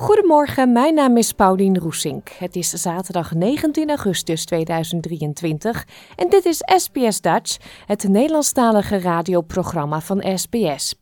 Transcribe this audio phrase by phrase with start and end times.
[0.00, 2.28] Goedemorgen, mijn naam is Paulien Roesink.
[2.28, 7.56] Het is zaterdag 19 augustus 2023 en dit is SBS Dutch,
[7.86, 10.94] het Nederlandstalige radioprogramma van SBS.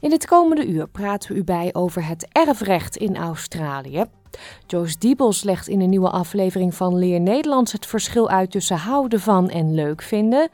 [0.00, 4.04] In het komende uur praten we u bij over het erfrecht in Australië.
[4.66, 9.20] Joyce Diebels legt in een nieuwe aflevering van Leer Nederlands het verschil uit tussen houden
[9.20, 10.48] van en leuk vinden.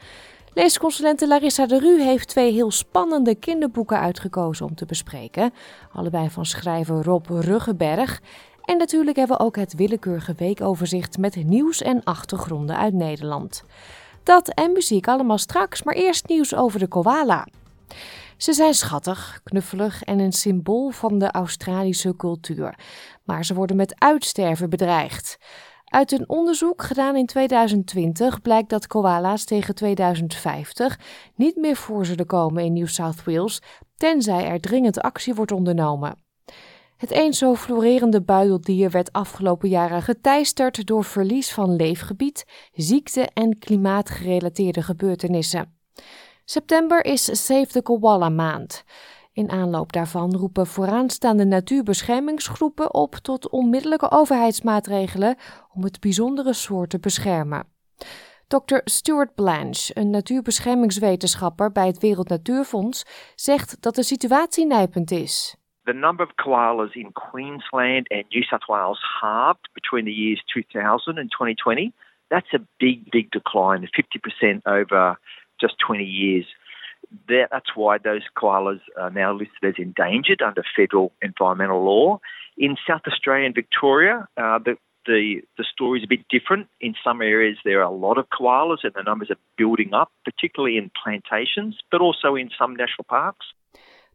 [0.55, 5.53] Leesconsulente Larissa de Ru heeft twee heel spannende kinderboeken uitgekozen om te bespreken.
[5.93, 8.21] Allebei van schrijver Rob Ruggenberg.
[8.65, 13.65] En natuurlijk hebben we ook het willekeurige weekoverzicht met nieuws en achtergronden uit Nederland.
[14.23, 17.47] Dat en muziek allemaal straks, maar eerst nieuws over de koala.
[18.37, 22.79] Ze zijn schattig, knuffelig en een symbool van de Australische cultuur.
[23.25, 25.39] Maar ze worden met uitsterven bedreigd.
[25.85, 30.99] Uit een onderzoek gedaan in 2020 blijkt dat koala's tegen 2050
[31.35, 33.63] niet meer voor zullen komen in New South Wales,
[33.97, 36.23] tenzij er dringend actie wordt ondernomen.
[36.97, 43.59] Het eens zo florerende buideldier werd afgelopen jaren geteisterd door verlies van leefgebied, ziekte en
[43.59, 45.79] klimaatgerelateerde gebeurtenissen.
[46.45, 48.85] September is Save the Koala maand.
[49.35, 55.37] In aanloop daarvan roepen vooraanstaande natuurbeschermingsgroepen op tot onmiddellijke overheidsmaatregelen
[55.73, 57.67] om het bijzondere soort te beschermen.
[58.49, 58.79] Dr.
[58.85, 65.57] Stuart Blanche, een natuurbeschermingswetenschapper bij het Wereld Natuurfonds, zegt dat de situatie nijpend is.
[65.85, 71.19] The number of koalas in Queensland and New South Wales halved between the years 2000
[71.19, 71.93] and 2020.
[72.29, 75.19] That's a big, big decline, 50% over
[75.57, 76.57] just 20 years.
[77.29, 82.21] That, that's why those koalas are now listed as endangered under federal environmental law.
[82.57, 84.77] In South Australia and Victoria, uh, the,
[85.07, 86.69] the, the story is a bit different.
[86.81, 90.11] In some areas, there are a lot of koalas and the numbers are building up,
[90.25, 93.55] particularly in plantations, but also in some national parks.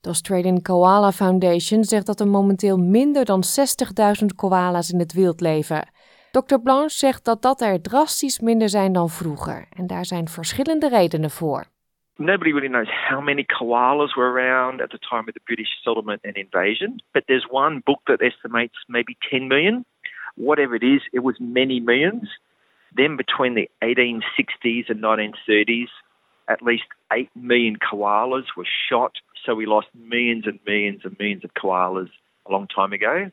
[0.01, 3.43] De Australian Koala Foundation zegt dat er momenteel minder dan
[4.21, 5.89] 60.000 koala's in het wild leven.
[6.31, 6.57] Dr.
[6.63, 9.67] Blanche zegt dat dat er drastisch minder zijn dan vroeger.
[9.69, 11.65] En daar zijn verschillende redenen voor.
[12.21, 16.19] Nobody really knows how many koalas were around at the time of the British settlement
[16.25, 19.85] and invasion, but there's one book that estimates maybe 10 million.
[20.35, 22.27] Whatever it is, it was many millions.
[22.93, 25.87] Then between the 1860s and 1930s,
[26.49, 29.13] at least 8 million koalas were shot.
[29.45, 32.09] So we lost millions and millions and millions of koalas
[32.45, 33.31] a long time ago.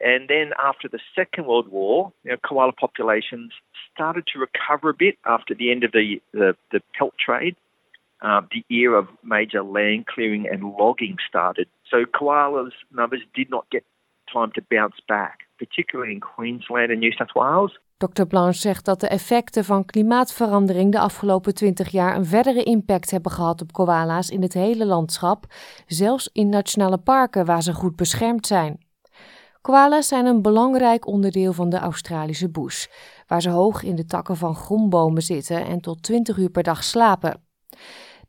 [0.00, 3.52] And then after the Second World War, you know, koala populations
[3.94, 7.56] started to recover a bit after the end of the, the, the pelt trade.
[8.22, 11.66] Uh, the era of major land clearing and logging started.
[11.82, 13.84] So koalas numbers did not get
[14.32, 17.78] time to bounce back, particularly in Queensland and New South Wales.
[17.98, 18.26] Dr.
[18.26, 23.32] Blanche zegt dat de effecten van klimaatverandering de afgelopen 20 jaar een verdere impact hebben
[23.32, 25.44] gehad op koala's in het hele landschap,
[25.86, 28.84] zelfs in nationale parken waar ze goed beschermd zijn.
[29.60, 32.86] Koala's zijn een belangrijk onderdeel van de Australische bush,
[33.26, 36.84] waar ze hoog in de takken van grombomen zitten en tot 20 uur per dag
[36.84, 37.40] slapen.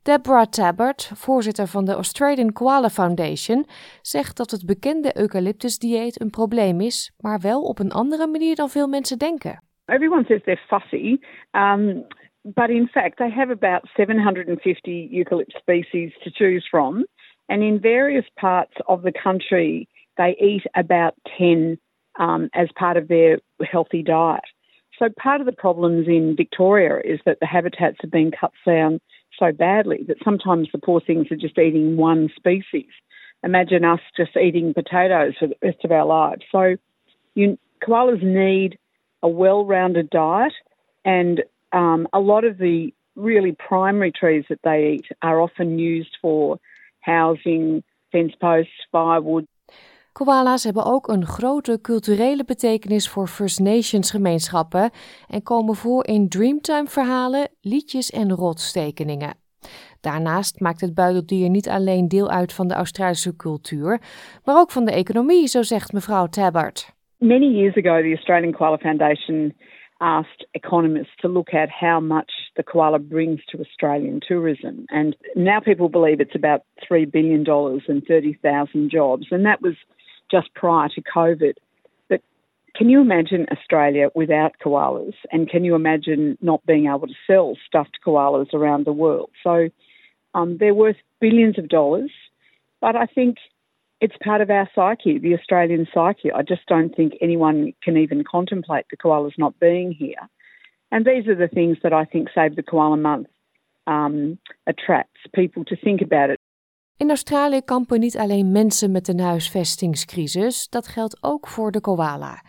[0.07, 3.65] Deborah Tabbert, voorzitter van de Australian Koala Foundation,
[4.01, 8.69] zegt dat het bekende eucalyptusdieet een probleem is, maar wel op een andere manier dan
[8.69, 9.63] veel mensen denken.
[9.85, 11.17] Everyone says they're fussy,
[11.51, 12.05] um,
[12.41, 17.07] but in fact they have about 750 eucalypt species to choose from,
[17.45, 21.79] and in various parts of the country they eat about 10
[22.19, 23.39] um, as part of their
[23.71, 24.45] healthy diet.
[24.99, 28.99] So part of the problems in Victoria is that the habitats have been cut down
[29.37, 32.89] so badly that sometimes the poor things are just eating one species.
[33.43, 36.41] Imagine us just eating potatoes for the rest of our lives.
[36.51, 36.75] So
[37.35, 37.57] you,
[37.87, 38.77] koalas need
[39.21, 40.53] a well-rounded diet,
[41.05, 46.15] and um, a lot of the really primary trees that they eat are often used
[46.21, 46.59] for
[47.01, 49.47] housing, fence posts, firewood.
[50.23, 54.89] Koala's hebben ook een grote culturele betekenis voor First Nations gemeenschappen
[55.27, 59.35] en komen voor in Dreamtime verhalen, liedjes en rotstekeningen.
[60.01, 64.01] Daarnaast maakt het buideldier niet alleen deel uit van de Australische cultuur,
[64.45, 66.95] maar ook van de economie, zo zegt mevrouw Tabbert.
[67.17, 69.53] Many years ago, the Australian Koala Foundation
[69.97, 74.83] asked economists to look at how much the koala brings to Australian tourism.
[74.85, 76.61] And now people believe it's about
[76.91, 77.45] $3 billion
[77.87, 79.27] and 30,000 jobs.
[79.31, 79.75] And that was
[80.29, 81.53] just prior to COVID.
[82.09, 82.21] But
[82.75, 85.13] can you imagine Australia without koalas?
[85.31, 89.31] And can you imagine not being able to sell stuffed koalas around the world?
[89.43, 89.69] So
[90.33, 92.11] um, they're worth billions of dollars.
[92.79, 93.37] But I think
[93.99, 96.31] it's part of our psyche, the Australian psyche.
[96.31, 100.29] I just don't think anyone can even contemplate the koalas not being here.
[100.91, 103.27] And these are the things that I think Save the Koala Month
[103.87, 104.37] um,
[104.67, 106.39] attracts people to think about it.
[106.97, 112.43] In Australië kampen niet alleen mensen met een huisvestingscrisis, dat geldt ook voor de koala.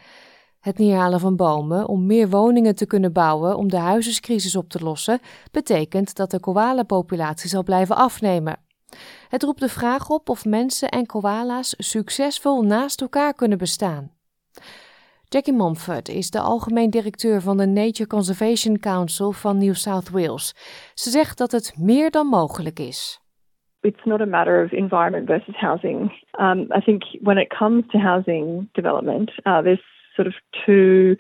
[0.61, 4.79] Het neerhalen van bomen om meer woningen te kunnen bouwen om de huizenscrisis op te
[4.83, 8.61] lossen, betekent dat de koala-populatie zal blijven afnemen.
[9.29, 14.11] Het roept de vraag op of mensen en koala's succesvol naast elkaar kunnen bestaan.
[15.25, 20.55] Jackie Mumford is de algemeen directeur van de Nature Conservation Council van New South Wales.
[20.95, 23.21] Ze zegt dat het meer dan mogelijk is.
[23.85, 26.11] It's not a matter of environment versus housing.
[26.39, 29.79] Um, I think when it comes to housing development, uh, there's
[30.17, 30.35] sort of
[30.67, 31.17] two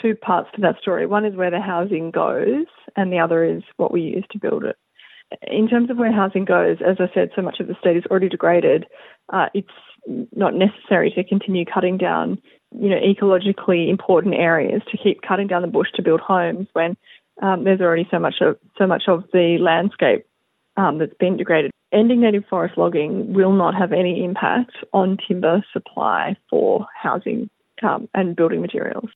[0.00, 1.06] two parts to that story.
[1.06, 2.66] One is where the housing goes,
[2.96, 4.76] and the other is what we use to build it.
[5.42, 8.04] in terms of where housing goes, as I said, so much of the state is
[8.10, 8.86] already degraded.
[9.32, 9.68] Uh, it's
[10.34, 12.38] not necessary to continue cutting down,
[12.78, 16.96] you know, ecologically important areas to keep cutting down the bush to build homes when
[17.40, 20.26] um, there's already so much of so much of the landscape
[20.76, 21.70] um, that's been degraded.
[21.92, 27.50] Ending native forest logging will not have any impact on timber supply for housing
[27.82, 29.10] um, and building materials.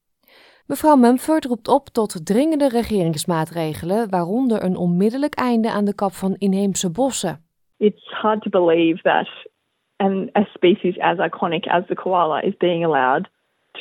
[0.66, 6.34] Mevrouw Mumford roept op tot dringende regeringsmaatregelen, waaronder een onmiddellijk einde aan de kap van
[6.38, 7.44] inheemse bossen.
[7.76, 9.28] It's hard to believe that
[9.96, 13.28] an, a species as iconic as the koala is being allowed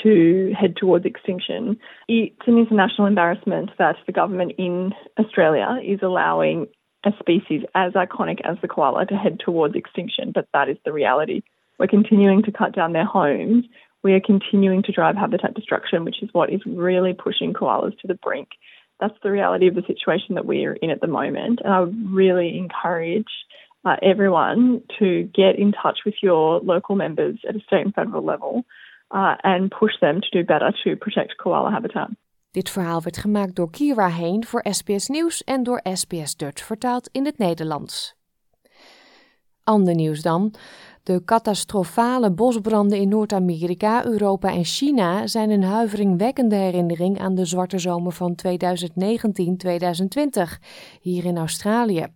[0.03, 0.09] to
[0.51, 1.79] head towards extinction.
[2.05, 6.67] It's an international embarrassment that the government in Australia is allowing
[7.05, 10.91] a species as iconic as the koala to head towards extinction, but that is the
[10.91, 11.41] reality.
[11.77, 13.65] We're continuing to cut down their homes
[14.05, 18.07] we are continuing to drive habitat destruction, which is what is really pushing koalas to
[18.07, 18.49] the brink.
[18.99, 21.61] That's the reality of the situation that we are in at the moment.
[21.63, 23.25] And I would really encourage
[23.83, 28.23] uh, everyone to get in touch with your local members at a state and federal
[28.23, 28.63] level
[29.09, 32.09] uh, and push them to do better to protect koala habitat.
[32.55, 37.09] Dit verhaal werd gemaakt door Kira Heen voor SBS Nieuws en door SBS Dutch vertaald
[37.11, 38.15] in het Nederlands.
[39.63, 40.53] Ander nieuws dan.
[41.03, 47.79] De catastrofale bosbranden in Noord-Amerika, Europa en China zijn een huiveringwekkende herinnering aan de zwarte
[47.79, 48.47] zomer van 2019-2020
[51.01, 52.07] hier in Australië.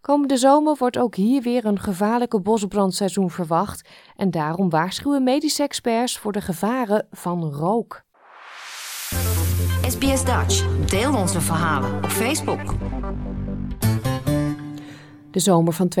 [0.00, 6.18] Komende zomer wordt ook hier weer een gevaarlijke bosbrandseizoen verwacht en daarom waarschuwen medische experts
[6.18, 8.08] voor de gevaren van rook.
[9.90, 12.74] SBS Dutch, deel onze verhalen op Facebook.
[15.30, 15.88] De zomer van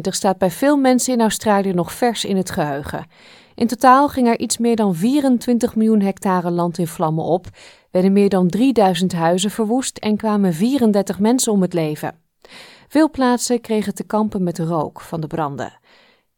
[0.00, 3.06] staat bij veel mensen in Australië nog vers in het geheugen.
[3.54, 7.46] In totaal ging er iets meer dan 24 miljoen hectare land in vlammen op,
[7.90, 12.18] werden meer dan 3000 huizen verwoest en kwamen 34 mensen om het leven.
[12.88, 15.72] Veel plaatsen kregen te kampen met rook van de branden.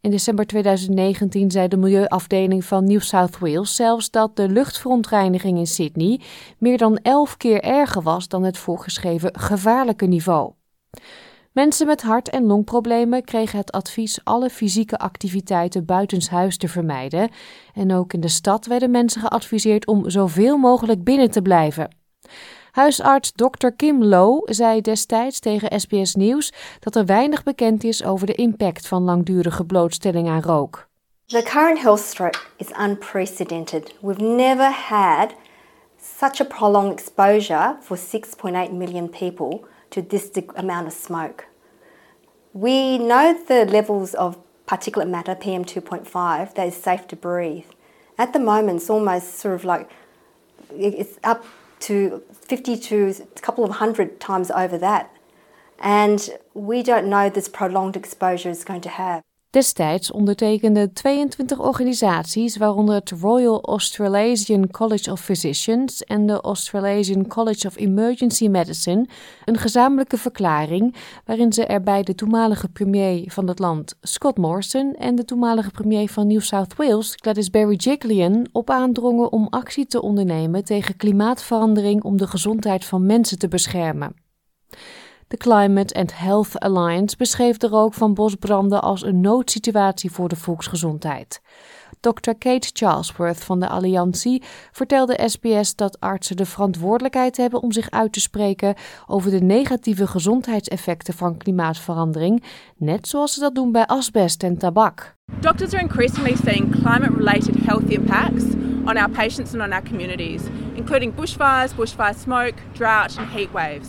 [0.07, 5.67] In december 2019 zei de milieuafdeling van New South Wales zelfs dat de luchtverontreiniging in
[5.67, 6.21] Sydney
[6.59, 10.53] meer dan 11 keer erger was dan het voorgeschreven gevaarlijke niveau.
[11.53, 17.31] Mensen met hart- en longproblemen kregen het advies alle fysieke activiteiten buitenshuis te vermijden.
[17.75, 21.89] En ook in de stad werden mensen geadviseerd om zoveel mogelijk binnen te blijven.
[22.77, 23.71] Huisarts Dr.
[23.77, 28.89] Kim Low zei destijds tegen SBS Nieuws dat er weinig bekend is over de impact
[28.89, 30.89] van langdurige blootstelling aan rook.
[31.27, 33.95] The current health threat is unprecedented.
[34.01, 35.35] We've never had
[36.19, 41.45] such a prolonged exposure for 6.8 million people to this amount of smoke.
[42.51, 47.71] We know the levels of particulate matter, PM2.5, that is safe to breathe.
[48.17, 49.89] At the moment, it's almost sort of like
[50.79, 51.45] it's up
[51.81, 55.13] to 50 to a couple of hundred times over that.
[55.79, 59.23] And we don't know this prolonged exposure is going to have.
[59.57, 67.67] Destijds ondertekenden 22 organisaties, waaronder het Royal Australasian College of Physicians en de Australasian College
[67.67, 69.07] of Emergency Medicine,
[69.45, 70.95] een gezamenlijke verklaring
[71.25, 75.71] waarin ze er bij de toenmalige premier van het land, Scott Morrison, en de toenmalige
[75.71, 82.03] premier van New South Wales, Gladys Berejiklian, op aandrongen om actie te ondernemen tegen klimaatverandering
[82.03, 84.15] om de gezondheid van mensen te beschermen.
[85.29, 90.37] De Climate and Health Alliance beschreef de rook van bosbranden als een noodsituatie voor de
[90.37, 91.41] volksgezondheid.
[92.01, 92.31] Dr.
[92.39, 94.43] Kate Charlesworth van de Alliantie
[94.73, 98.75] vertelde SBS dat artsen de verantwoordelijkheid hebben om zich uit te spreken
[99.07, 102.45] over de negatieve gezondheidseffecten van klimaatverandering,
[102.77, 105.17] net zoals ze dat doen bij asbest en tabak.
[105.41, 108.45] Doctors are increasingly seeing climate-related health impacts
[108.85, 110.43] on our patients and on our communities,
[110.75, 113.89] including bushfires, bushfire smoke, drought and heat waves.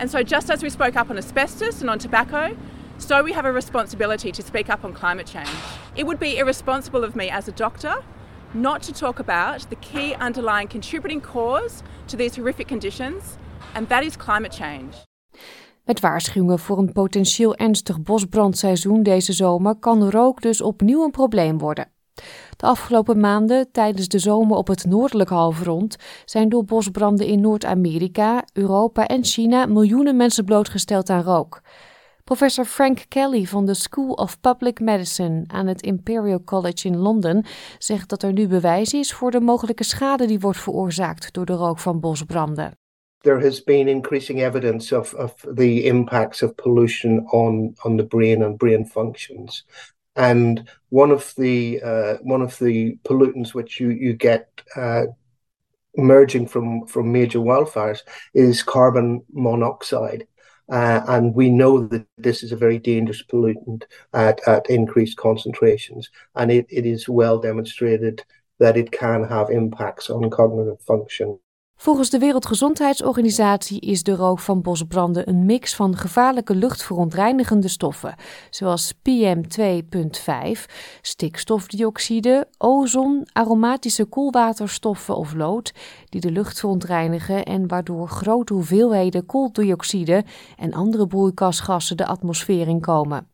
[0.00, 2.56] And so just as we spoke up on asbestos and on tobacco,
[2.96, 5.50] so we have a responsibility to speak up on climate change.
[5.94, 8.02] It would be irresponsible of me as a doctor
[8.54, 13.36] not to talk about the key underlying contributing cause to these horrific conditions,
[13.74, 14.94] and that is climate change.
[15.84, 21.58] Met waarschuwingen voor een potentieel ernstig bosbrandseizoen deze zomer kan rook dus opnieuw een probleem
[21.58, 21.88] worden.
[22.56, 28.44] De afgelopen maanden, tijdens de zomer op het noordelijke halfrond, zijn door bosbranden in Noord-Amerika,
[28.52, 31.60] Europa en China miljoenen mensen blootgesteld aan rook.
[32.24, 37.44] Professor Frank Kelly van de School of Public Medicine aan het Imperial College in Londen
[37.78, 41.52] zegt dat er nu bewijs is voor de mogelijke schade die wordt veroorzaakt door de
[41.52, 42.78] rook van bosbranden.
[43.18, 48.42] There has been increasing evidence of, of the impacts of pollution on, on the brain
[48.42, 49.66] and brain functions.
[50.16, 55.04] And one of the uh, one of the pollutants which you, you get uh,
[55.94, 58.00] emerging from, from major wildfires
[58.34, 60.26] is carbon monoxide.
[60.68, 66.08] Uh, and we know that this is a very dangerous pollutant at, at increased concentrations.
[66.36, 68.22] And it, it is well demonstrated
[68.58, 71.40] that it can have impacts on cognitive function.
[71.80, 78.14] Volgens de Wereldgezondheidsorganisatie is de rook van bosbranden een mix van gevaarlijke luchtverontreinigende stoffen,
[78.50, 80.64] zoals PM2.5,
[81.02, 85.72] stikstofdioxide, ozon, aromatische koolwaterstoffen of lood,
[86.08, 90.24] die de lucht verontreinigen en waardoor grote hoeveelheden kooldioxide
[90.56, 93.28] en andere broeikasgassen de atmosfeer inkomen.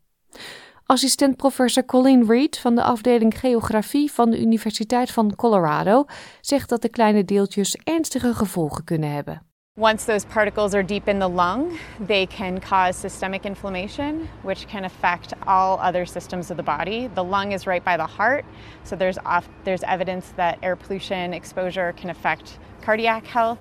[0.88, 6.04] Assistent professor Colleen Reed van de afdeling Geografie van de Universiteit van Colorado
[6.40, 9.42] zegt dat de kleine deeltjes ernstige gevolgen kunnen hebben.
[9.78, 14.84] Once those particles are deep in the lung, they can cause systemic inflammation, which can
[14.84, 17.08] affect all other systems of the body.
[17.14, 18.44] The lung is right by the heart,
[18.82, 23.58] so there's off, there's evidence that air pollution exposure can affect cardiac health.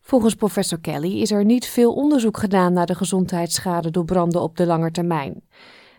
[0.00, 4.56] Volgens professor Kelly is er niet veel onderzoek gedaan naar de gezondheidsschade door branden op
[4.56, 5.42] de lange termijn.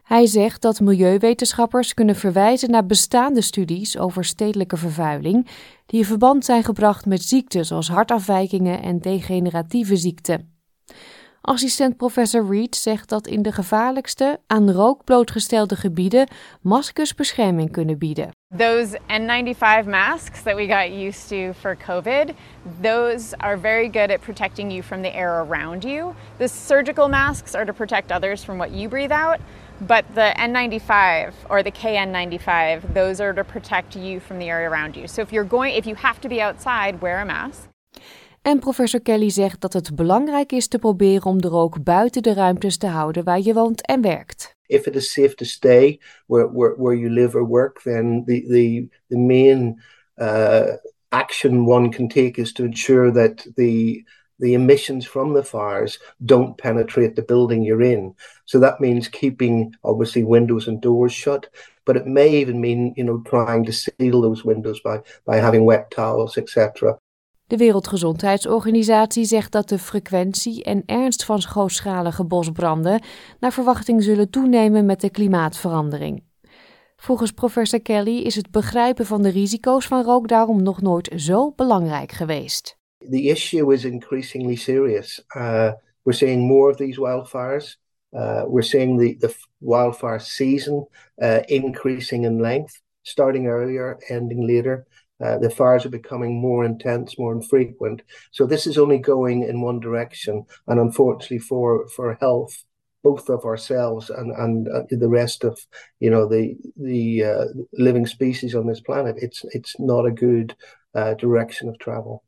[0.03, 5.47] Hij zegt dat milieuwetenschappers kunnen verwijzen naar bestaande studies over stedelijke vervuiling,
[5.85, 10.51] die in verband zijn gebracht met ziekten zoals hartafwijkingen en degeneratieve ziekten.
[11.41, 16.27] Assistent professor Reed zegt dat in de gevaarlijkste, aan rook blootgestelde gebieden
[16.61, 18.29] maskers bescherming kunnen bieden.
[18.57, 22.33] Those N95 masks that we got used to for COVID,
[22.81, 26.13] those are very good at protecting you from the air around you.
[26.37, 29.39] The surgical masks are to protect others from what you breathe out.
[29.87, 34.95] But the N95 or the KN95, those are to protect you from the area around
[34.95, 35.07] you.
[35.07, 37.69] So if you're going, if you have to be outside, wear a mask.
[38.41, 42.33] En professor Kelly zegt dat het belangrijk is te proberen om de rook buiten de
[42.33, 44.55] ruimtes te houden waar je woont en werkt.
[44.65, 48.45] If it is safe to stay where, where, where you live or work, then the,
[48.47, 49.81] the, the main
[50.15, 50.75] uh,
[51.09, 54.03] action one can take is to ensure that the
[54.39, 58.15] the emissions from the fires don't penetrate the building you're in.
[58.45, 61.49] So that means keeping obviously windows and doors shut,
[61.85, 65.65] but it may even mean you know trying to seal those windows by by having
[65.65, 66.97] wet towels, etc.
[67.47, 73.01] De Wereldgezondheidsorganisatie zegt dat de frequentie en ernst van grootschalige bosbranden
[73.39, 76.23] naar verwachting zullen toenemen met de klimaatverandering.
[76.95, 81.51] Volgens professor Kelly is het begrijpen van de risico's van rook daarom nog nooit zo
[81.51, 82.77] belangrijk geweest.
[83.09, 85.19] The issue is increasingly serious.
[85.35, 85.73] Uh,
[86.05, 87.75] we're seeing more of these wildfires.
[88.15, 90.85] Uh, we're seeing the, the wildfire season
[91.21, 94.85] uh, increasing in length, starting earlier, ending later.
[95.23, 98.01] Uh, the fires are becoming more intense, more infrequent.
[98.31, 102.63] So this is only going in one direction, and unfortunately for for health,
[103.03, 105.57] both of ourselves and and uh, the rest of
[105.99, 110.55] you know the the uh, living species on this planet, it's it's not a good
[111.17, 112.23] direction of travel.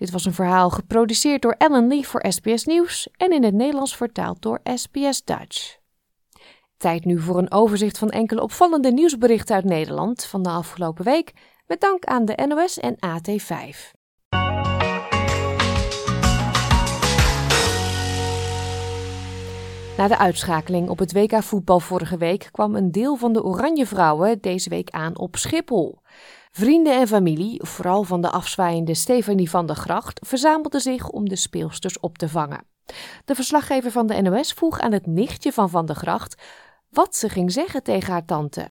[0.00, 3.96] Dit was een verhaal geproduceerd door Ellen Lee voor SBS Nieuws en in het Nederlands
[3.96, 5.76] vertaald door SBS Dutch.
[6.76, 11.32] Tijd nu voor een overzicht van enkele opvallende nieuwsberichten uit Nederland van de afgelopen week,
[11.66, 13.98] met dank aan de NOS en AT5.
[19.96, 23.86] Na de uitschakeling op het WK voetbal vorige week kwam een deel van de Oranje
[23.86, 25.98] Vrouwen deze week aan op Schiphol.
[26.50, 31.36] Vrienden en familie, vooral van de afzwaaiende Stefanie van der Gracht, verzamelden zich om de
[31.36, 32.66] speelsters op te vangen.
[33.24, 36.42] De verslaggever van de NOS vroeg aan het nichtje van Van der Gracht
[36.88, 38.70] wat ze ging zeggen tegen haar tante.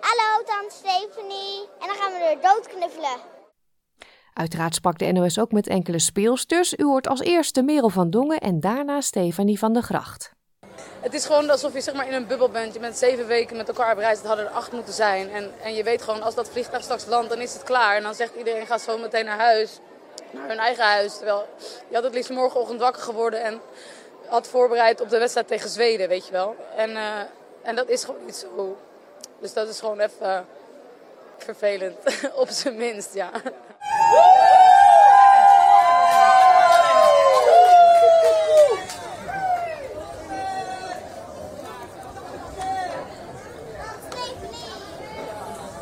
[0.00, 1.68] Hallo, tante Stephanie.
[1.80, 3.20] En dan gaan we er dood knuffelen.
[4.32, 6.74] Uiteraard sprak de NOS ook met enkele speelsters.
[6.76, 10.36] U hoort als eerste Merel van Dongen en daarna Stefanie van der Gracht.
[11.00, 12.74] Het is gewoon alsof je zeg maar, in een bubbel bent.
[12.74, 14.02] Je bent zeven weken met elkaar op.
[14.02, 15.30] Het hadden er acht moeten zijn.
[15.30, 17.96] En, en je weet gewoon, als dat vliegtuig straks landt, dan is het klaar.
[17.96, 19.78] En dan zegt iedereen, ga zo meteen naar huis.
[20.30, 21.16] Naar hun eigen huis.
[21.16, 21.48] Terwijl
[21.88, 23.60] je had het liefst morgenochtend wakker geworden en
[24.26, 26.56] had voorbereid op de wedstrijd tegen Zweden, weet je wel.
[26.76, 27.20] En, uh,
[27.62, 28.76] en dat is gewoon niet zo.
[29.38, 30.38] Dus dat is gewoon even uh,
[31.36, 31.96] vervelend.
[32.34, 33.30] op zijn minst, ja.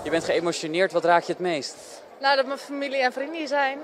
[0.07, 1.77] Je bent geëmotioneerd, wat raak je het meest?
[2.21, 3.79] Nou, dat mijn familie en vrienden hier zijn.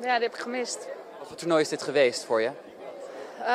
[0.00, 0.88] Ja, die heb ik gemist.
[1.18, 2.50] Wat voor toernooi is dit geweest voor je?
[3.40, 3.46] Uh,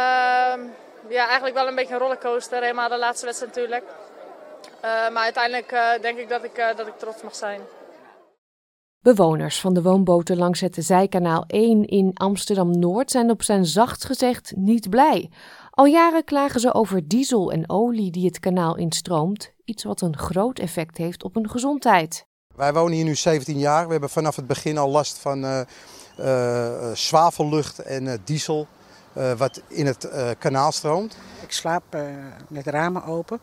[1.10, 2.62] ja, eigenlijk wel een beetje een rollercoaster.
[2.62, 3.84] Helemaal de laatste wedstrijd natuurlijk.
[3.84, 7.62] Uh, maar uiteindelijk uh, denk ik dat ik, uh, dat ik trots mag zijn.
[9.00, 14.54] Bewoners van de woonboten langs het Zijkanaal 1 in Amsterdam-Noord zijn op zijn zacht gezegd
[14.56, 15.30] niet blij.
[15.76, 20.18] Al jaren klagen ze over diesel en olie die het kanaal instroomt, iets wat een
[20.18, 22.26] groot effect heeft op hun gezondheid.
[22.56, 23.86] Wij wonen hier nu 17 jaar.
[23.86, 25.62] We hebben vanaf het begin al last van uh,
[26.20, 28.68] uh, zwavellucht en uh, diesel
[29.38, 31.18] wat in het kanaal stroomt.
[31.42, 31.84] Ik slaap
[32.48, 33.40] met ramen open.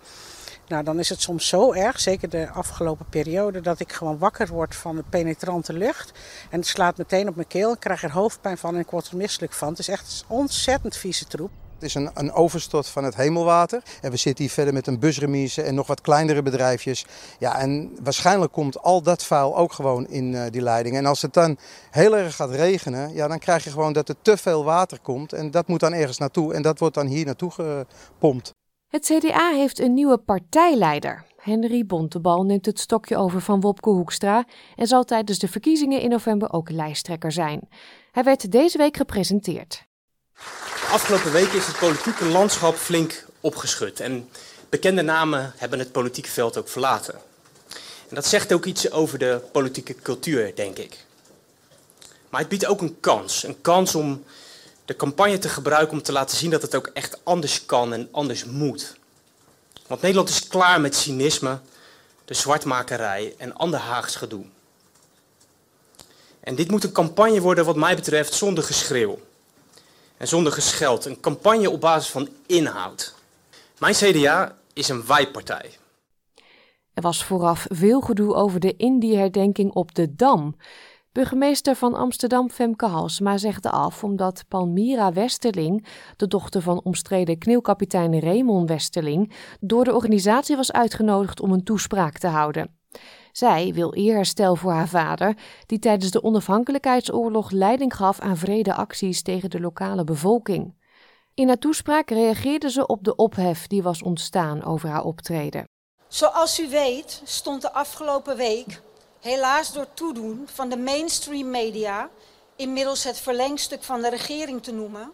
[0.68, 4.49] Nou, dan is het soms zo erg, zeker de afgelopen periode, dat ik gewoon wakker
[4.49, 6.12] word van de penetrante lucht.
[6.50, 7.72] En het slaat meteen op mijn keel.
[7.72, 9.68] Ik krijg er hoofdpijn van en ik word er misselijk van.
[9.68, 11.50] Het is echt ontzettend vieze troep.
[11.80, 13.82] Het is een, een overstot van het hemelwater.
[14.00, 17.06] En we zitten hier verder met een busremise en nog wat kleinere bedrijfjes.
[17.38, 20.96] Ja, en waarschijnlijk komt al dat vuil ook gewoon in uh, die leiding.
[20.96, 21.58] En als het dan
[21.90, 25.32] heel erg gaat regenen, ja, dan krijg je gewoon dat er te veel water komt.
[25.32, 26.54] En dat moet dan ergens naartoe.
[26.54, 28.50] En dat wordt dan hier naartoe gepompt.
[28.88, 31.25] Het CDA heeft een nieuwe partijleider.
[31.37, 34.45] Henry Bontebal neemt het stokje over van Wopke Hoekstra
[34.76, 37.69] en zal tijdens de verkiezingen in november ook lijsttrekker zijn.
[38.10, 39.88] Hij werd deze week gepresenteerd.
[40.91, 44.31] Afgelopen week is het politieke landschap flink opgeschud en
[44.69, 47.15] bekende namen hebben het politieke veld ook verlaten.
[48.09, 51.05] En dat zegt ook iets over de politieke cultuur, denk ik.
[52.29, 53.43] Maar het biedt ook een kans.
[53.43, 54.25] Een kans om
[54.85, 58.09] de campagne te gebruiken om te laten zien dat het ook echt anders kan en
[58.11, 58.97] anders moet.
[59.87, 61.59] Want Nederland is klaar met cynisme,
[62.25, 64.45] de zwartmakerij en ander Haags gedoe.
[66.41, 69.19] En dit moet een campagne worden wat mij betreft zonder geschreeuw
[70.21, 71.04] en zonder gescheld.
[71.04, 73.15] Een campagne op basis van inhoud.
[73.78, 75.71] Mijn CDA is een wijpartij.
[76.95, 80.56] Er was vooraf veel gedoe over de Indie-herdenking op de Dam.
[81.13, 88.21] Burgemeester van Amsterdam Femke Halsma zegde af omdat Palmira Westerling, de dochter van omstreden kneelkapitein
[88.21, 92.79] Raymond Westerling, door de organisatie was uitgenodigd om een toespraak te houden.
[93.41, 99.50] Zij wil eerherstel voor haar vader, die tijdens de onafhankelijkheidsoorlog leiding gaf aan vredeacties tegen
[99.50, 100.75] de lokale bevolking.
[101.35, 105.65] In haar toespraak reageerde ze op de ophef die was ontstaan over haar optreden.
[106.09, 108.83] Zoals u weet stond de afgelopen week
[109.21, 112.09] helaas door toedoen van de mainstream media,
[112.57, 115.13] inmiddels het verlengstuk van de regering te noemen,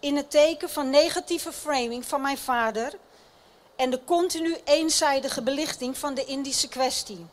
[0.00, 2.92] in het teken van negatieve framing van mijn vader
[3.76, 7.26] en de continu eenzijdige belichting van de Indische kwestie.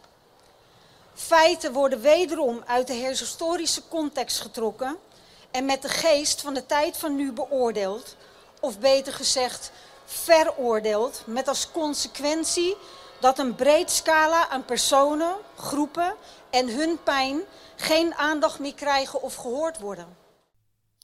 [1.13, 4.97] Feiten worden wederom uit de historische context getrokken
[5.51, 8.15] en met de geest van de tijd van nu beoordeeld,
[8.59, 9.71] of beter gezegd
[10.05, 12.77] veroordeeld, met als consequentie
[13.19, 16.15] dat een breed scala aan personen, groepen
[16.49, 17.41] en hun pijn
[17.75, 20.22] geen aandacht meer krijgen of gehoord worden.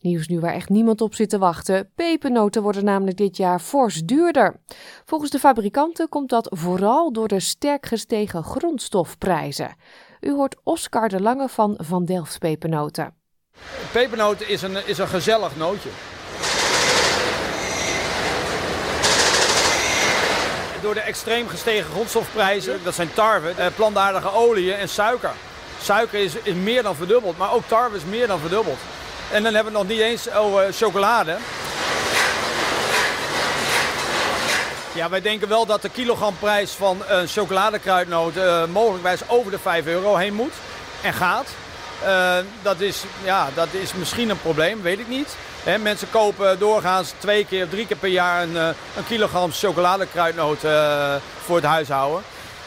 [0.01, 1.91] Nieuws nu waar echt niemand op zit te wachten.
[1.95, 4.59] Pepernoten worden namelijk dit jaar fors duurder.
[5.05, 9.75] Volgens de fabrikanten komt dat vooral door de sterk gestegen grondstofprijzen.
[10.19, 13.13] U hoort Oscar de Lange van Van Delft Pepernoten.
[13.91, 15.89] Pepernoten is een, is een gezellig nootje.
[20.81, 25.33] Door de extreem gestegen grondstofprijzen, dat zijn tarwe, eh, plantaardige oliën en suiker.
[25.81, 28.77] Suiker is, is meer dan verdubbeld, maar ook tarwe is meer dan verdubbeld.
[29.31, 31.37] En dan hebben we nog niet eens over chocolade.
[34.93, 39.85] Ja, wij denken wel dat de kilogramprijs van een chocoladekruidnoot uh, mogelijkwijs over de 5
[39.85, 40.53] euro heen moet
[41.01, 41.47] en gaat.
[42.03, 45.35] Uh, dat, is, ja, dat is misschien een probleem, weet ik niet.
[45.81, 50.59] Mensen kopen doorgaans twee keer drie keer per jaar een, een kilogram chocoladekruidnoot
[51.43, 52.23] voor het huishouden.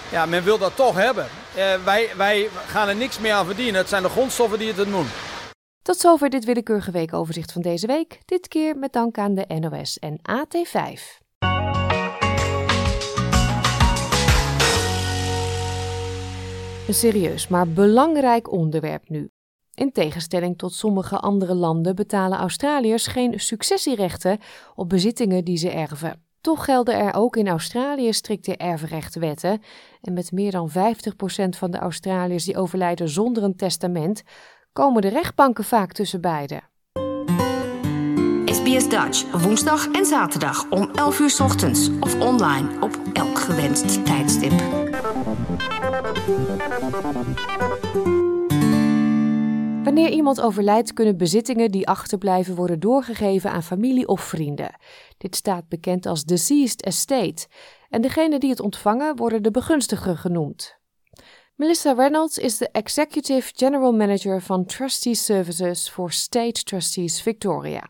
[0.08, 1.28] Ja, men wil dat toch hebben.
[1.84, 3.80] wij, wij gaan er niks meer aan verdienen.
[3.80, 5.08] Het zijn de grondstoffen die het doen.
[5.82, 8.20] Tot zover dit willekeurige weekoverzicht van deze week.
[8.24, 11.20] Dit keer met dank aan de NOS en AT5.
[16.86, 19.28] Een serieus, maar belangrijk onderwerp nu.
[19.74, 24.38] In tegenstelling tot sommige andere landen betalen Australiërs geen successierechten
[24.74, 26.22] op bezittingen die ze erven.
[26.40, 29.62] Toch gelden er ook in Australië strikte erfrechtwetten
[30.00, 30.72] en met meer dan 50%
[31.48, 34.22] van de Australiërs die overlijden zonder een testament
[34.72, 36.62] komen de rechtbanken vaak tussen beiden.
[38.44, 44.04] SBS Dutch, woensdag en zaterdag om 11 uur 's ochtends of online op elk gewenst
[44.04, 44.52] tijdstip.
[49.84, 54.76] Wanneer iemand overlijdt, kunnen bezittingen die achterblijven worden doorgegeven aan familie of vrienden.
[55.18, 57.46] Dit staat bekend als deceased estate.
[57.88, 60.80] En degenen die het ontvangen worden de begunstiger genoemd.
[61.56, 67.82] Melissa Reynolds is de Executive General Manager van Trustee Services voor State Trustees Victoria.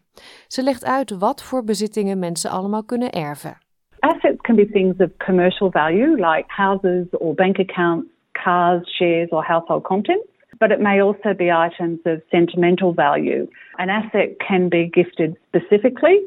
[0.47, 3.59] Ze legt uit wat voor bezittingen mensen allemaal kunnen erven.
[3.99, 9.45] Assets can be things of commercial value, like houses or bank accounts, cars, shares, or
[9.45, 10.27] household contents.
[10.59, 13.47] But it may also be items of sentimental value.
[13.77, 16.19] An asset can be gifted specifically.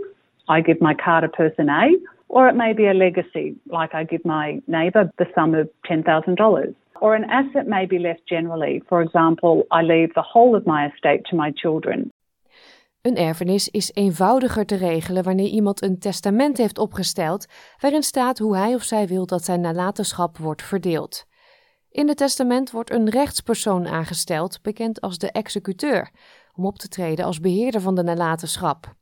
[0.48, 1.88] I give my car to person A,
[2.28, 6.76] or it may be a legacy, like I give my neighbour the sum of $10,000.
[7.00, 8.82] Or an asset may be left generally.
[8.88, 12.12] For example, I leave the whole of my estate to my children.
[13.02, 17.46] Een erfenis is eenvoudiger te regelen wanneer iemand een testament heeft opgesteld
[17.80, 21.26] waarin staat hoe hij of zij wil dat zijn nalatenschap wordt verdeeld.
[21.90, 26.10] In het testament wordt een rechtspersoon aangesteld, bekend als de executeur,
[26.56, 28.94] om op te treden als beheerder van de nalatenschap.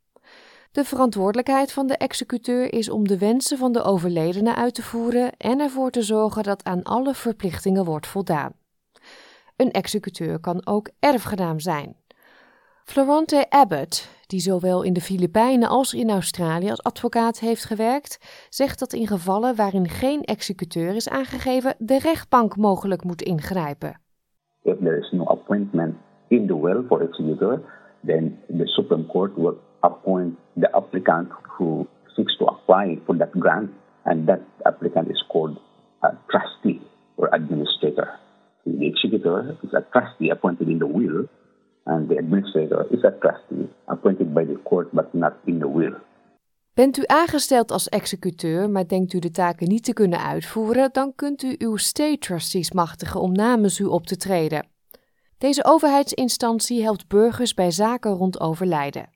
[0.74, 5.32] De verantwoordelijkheid van de executeur is om de wensen van de overledene uit te voeren
[5.38, 8.54] en ervoor te zorgen dat aan alle verplichtingen wordt voldaan.
[9.56, 11.96] Een executeur kan ook erfgenaam zijn.
[12.84, 18.80] Florante Abbott, die zowel in de Filipijnen als in Australië als advocaat heeft gewerkt, zegt
[18.80, 24.02] dat in gevallen waarin geen executeur is aangegeven, de rechtbank mogelijk moet ingrijpen.
[24.62, 25.96] If there is no appointment
[26.28, 27.62] in the will for executor,
[28.06, 33.70] then the Supreme Court will appoint the applicant who seeks to apply for that grant,
[34.06, 35.58] and that applicant is called
[36.04, 36.82] a trustee
[37.18, 38.20] or administrator.
[38.66, 41.28] The executor is a trustee appointed in the will,
[41.86, 45.96] and the administrator is a trustee appointed by the court but not in the will.
[46.74, 51.16] Bent u aangesteld als executeur, maar denkt u de taken niet te kunnen uitvoeren, dan
[51.16, 54.68] kunt u uw state trustees machtigen om namens u op te treden.
[55.38, 59.13] Deze overheidsinstantie helpt burgers bij zaken rond overlijden.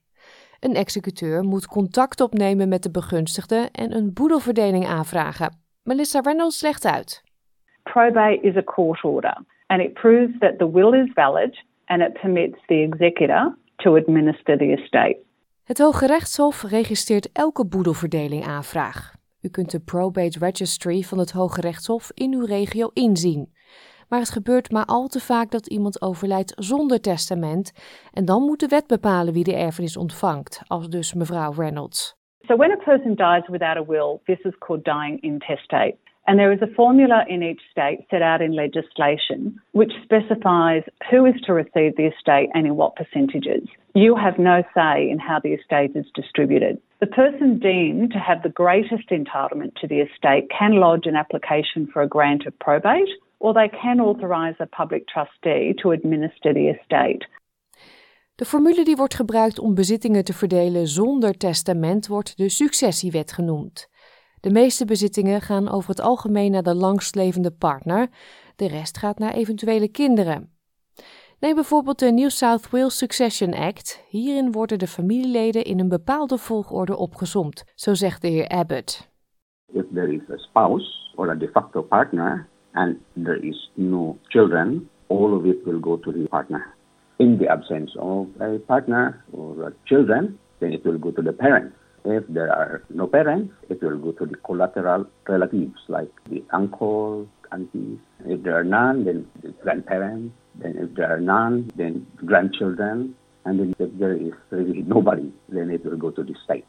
[0.60, 5.56] Een executeur moet contact opnemen met de begunstigde en een boedelverdeling aanvragen.
[5.82, 7.22] Melissa Reynolds legt uit.
[7.82, 12.12] Probate is a court order and it proves that the will is valid and it
[12.12, 15.16] permits the executor to administer the estate.
[15.64, 19.14] Het Hoge Rechtshof registreert elke boedelverdeling aanvraag.
[19.40, 23.52] U kunt de Probate Registry van het Hoge Rechtshof in uw regio inzien.
[24.08, 27.72] Maar het gebeurt maar al te vaak dat iemand overlijdt zonder testament
[28.12, 32.16] en dan moet de wet bepalen wie de erfenis ontvangt, als dus mevrouw Reynolds.
[32.46, 35.96] So when a person dies without a will, this is called dying intestate.
[36.28, 41.24] And there is a formula in each state set out in legislation which specifies who
[41.24, 43.66] is to receive the estate and in what percentages.
[43.94, 46.76] You have no say in how the estate is distributed.
[47.00, 51.86] The person deemed to have the greatest entitlement to the estate can lodge an application
[51.90, 56.76] for a grant of probate, or they can authorise a public trustee to administer the
[56.78, 57.26] estate.
[58.34, 63.88] De formule die wordt gebruikt om bezittingen te verdelen zonder testament wordt de successiewet genoemd.
[64.40, 68.08] De meeste bezittingen gaan over het algemeen naar de langstlevende partner,
[68.56, 70.52] de rest gaat naar eventuele kinderen.
[71.40, 74.04] Neem bijvoorbeeld de New South Wales Succession Act.
[74.08, 79.10] Hierin worden de familieleden in een bepaalde volgorde opgezomd, zo zegt de heer Abbott.
[79.72, 84.88] If there is a spouse or a de facto partner and there is no children,
[85.08, 86.74] all of it will go to the partner.
[87.18, 91.74] In the absence of a partner or children, then it will go to the parents.
[92.04, 97.28] If there are no parents, it will go to the collateral relatives like the uncle,
[97.50, 97.98] aunties.
[98.24, 100.34] If there are none, then the grandparents.
[100.54, 103.14] Then if there are none, then grandchildren.
[103.44, 106.64] And then if there is really nobody, then it will go to the state.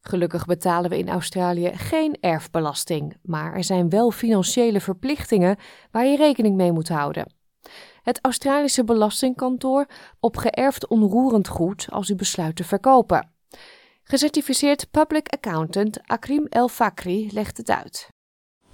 [0.00, 5.56] Gelukkig betalen we in Australië geen erfbelasting, maar er zijn wel financiële verplichtingen
[5.90, 7.32] waar je rekening mee moet houden.
[8.02, 9.86] Het Australische Belastingkantoor
[10.20, 13.32] op geërfd onroerend goed als u besluit te verkopen.
[14.02, 18.08] Gecertificeerd public accountant Akrim El Fakri legt het uit.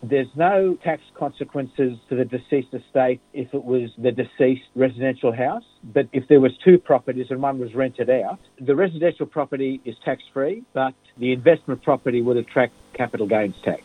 [0.08, 5.64] There's no tax consequences to the deceased estate if it was the deceased residential house,
[5.82, 9.96] but if there was two properties and one was rented out, the residential property is
[10.04, 13.82] tax-free, but the investment property would attract capital gains tax.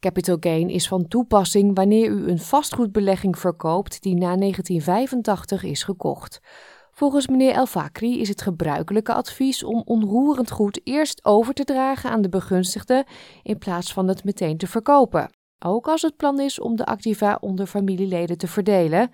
[0.00, 6.40] Capital gain is van toepassing wanneer u een vastgoedbelegging verkoopt die na 1985 is gekocht.
[7.02, 12.10] Volgens meneer El Fakri is het gebruikelijke advies om onroerend goed eerst over te dragen
[12.10, 13.04] aan de begunstigde
[13.42, 15.30] in plaats van het meteen te verkopen.
[15.64, 19.10] Ook als het plan is om de activa onder familieleden te verdelen.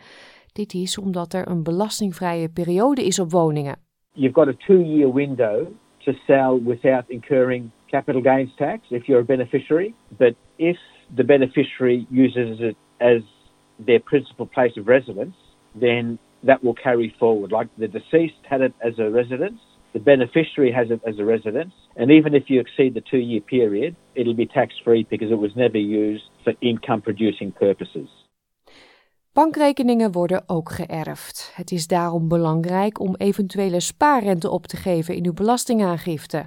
[0.53, 3.77] Dit is omdat er een belastingvrije periode is op woningen.
[4.13, 5.67] You've got a two-year window
[5.99, 9.95] to sell without incurring capital gains tax if you're a beneficiary.
[10.09, 10.79] But if
[11.15, 13.23] the beneficiary uses it as
[13.85, 15.37] their principal place of residence,
[15.81, 17.53] then that will carry forward.
[17.53, 19.61] Like the deceased had it as a residence,
[19.93, 23.41] the beneficiary has it as a residence, and even if you exceed the two year
[23.41, 28.09] period, it'll be tax free because it was never used for income producing purposes.
[29.33, 31.53] Bankrekeningen worden ook geërfd.
[31.55, 36.47] Het is daarom belangrijk om eventuele spaarrente op te geven in uw belastingaangifte.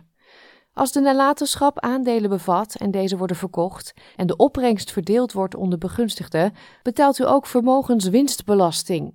[0.73, 5.77] Als de nalatenschap aandelen bevat en deze worden verkocht en de opbrengst verdeeld wordt onder
[5.77, 9.13] begunstigden, betaalt u ook vermogenswinstbelasting.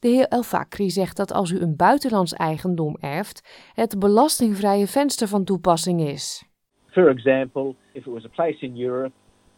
[0.00, 0.42] De heer El
[0.90, 6.44] zegt dat als u een buitenlands eigendom erft, het belastingvrije venster van toepassing is.
[6.90, 9.12] For example, if it was a place in Europe,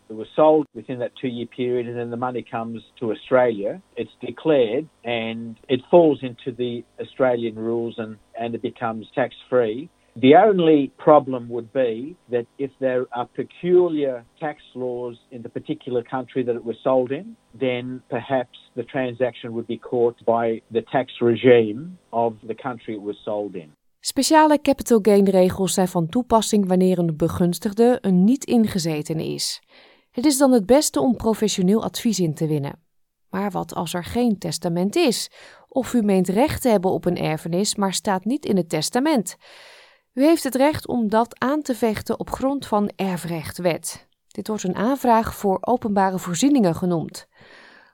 [0.08, 4.16] it was sold within that two-year period, and then the money comes to Australia, it's
[4.18, 9.88] declared and it falls into the Australian rules and, and it becomes tax-free.
[10.16, 16.02] The only problem would be that if there are peculiar tax laws in the particular
[16.02, 20.82] country that it was sold in, then perhaps the transaction would be caught by the
[20.82, 23.72] tax regime of the country it was sold in.
[24.00, 29.62] Speciale capital gain regels zijn van toepassing wanneer een begunstigde een niet ingezetene is.
[30.10, 32.78] Het is dan het beste om professioneel advies in te winnen.
[33.30, 35.30] Maar wat als er geen testament is?
[35.68, 39.36] Of u meent recht te hebben op een erfenis, maar staat niet in het testament?
[40.14, 44.08] U heeft het recht om dat aan te vechten op grond van erfrechtwet.
[44.26, 47.28] Dit wordt een aanvraag voor openbare voorzieningen genoemd.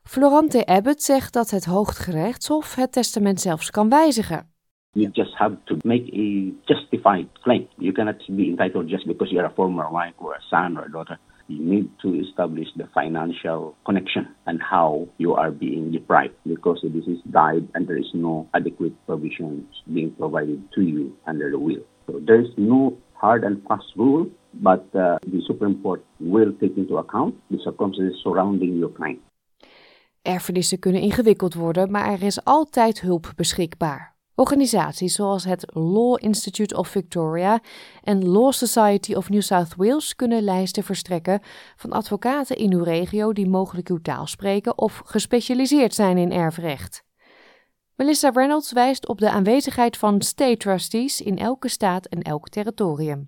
[0.03, 4.51] Florante Abbott zegt dat het Hooggerechtshof het testament zelfs kan wijzigen.
[4.93, 7.67] You just have to make a justified claim.
[7.77, 10.91] You cannot be entitled just because you're a former wife or a son or a
[10.91, 11.19] daughter.
[11.47, 16.89] You need to establish the financial connection and how you are being deprived because the
[16.89, 21.85] deceased died and there is no adequate provisions being provided to you under the will.
[22.25, 26.97] There is no hard and fast rule, but uh, the Supreme Court will take into
[26.97, 29.21] account the circumstances surrounding your claim.
[30.23, 34.15] Erfenissen kunnen ingewikkeld worden, maar er is altijd hulp beschikbaar.
[34.35, 37.61] Organisaties zoals het Law Institute of Victoria
[38.03, 41.41] en Law Society of New South Wales kunnen lijsten verstrekken
[41.77, 47.06] van advocaten in uw regio die mogelijk uw taal spreken of gespecialiseerd zijn in erfrecht.
[47.97, 53.25] Melissa Reynolds wijst op de aanwezigheid van state trustees in elke staat en elk territorium.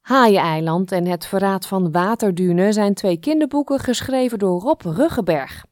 [0.00, 5.64] Haaien-eiland en Het Verraad van Waterdune zijn twee kinderboeken geschreven door Rob Ruggenberg.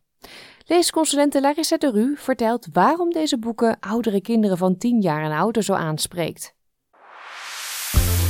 [0.68, 5.62] Leesconsulente Larissa de Ru vertelt waarom deze boeken oudere kinderen van 10 jaar en ouder
[5.62, 6.55] zo aanspreekt.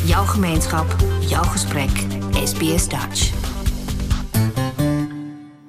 [0.05, 0.87] Jouw gemeenschap,
[1.21, 1.91] jouw gesprek,
[2.45, 3.33] SBS Dutch.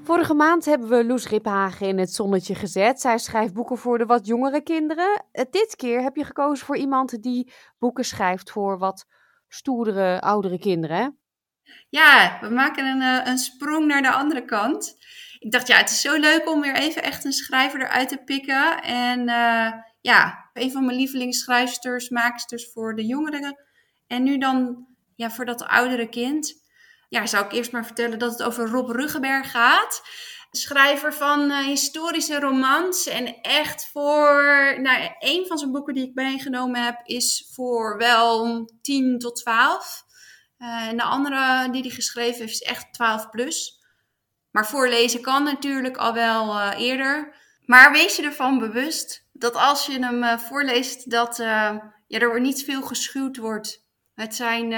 [0.03, 3.01] Vorige maand hebben we Loes Riphagen in het zonnetje gezet.
[3.01, 5.25] Zij schrijft boeken voor de wat jongere kinderen.
[5.31, 9.05] Eh, dit keer heb je gekozen voor iemand die boeken schrijft voor wat
[9.47, 11.17] stoerdere, oudere kinderen.
[11.89, 14.95] Ja, we maken een, eh, een sprong naar de andere kant.
[15.39, 18.17] Ik dacht, ja, het is zo leuk om weer even echt een schrijver eruit te
[18.17, 18.81] pikken.
[18.81, 19.71] En uh,
[20.01, 23.59] ja, een van mijn lievelingsschrijfsters, maaksters voor de jongeren.
[24.07, 26.65] En nu dan ja, voor dat oudere kind.
[27.09, 30.01] Ja, zou ik eerst maar vertellen dat het over Rob Ruggenberg gaat.
[30.51, 33.07] Schrijver van uh, historische romans.
[33.07, 34.75] En echt voor.
[34.81, 40.05] Nou, een van zijn boeken die ik meegenomen heb, is voor wel 10 tot 12.
[40.59, 43.76] Uh, en de andere die hij geschreven heeft, is echt 12 plus.
[44.57, 47.35] Maar voorlezen kan natuurlijk al wel uh, eerder.
[47.65, 51.75] Maar wees je ervan bewust dat als je hem uh, voorleest, dat uh,
[52.07, 54.69] ja, er niet veel geschuwd wordt Het zijn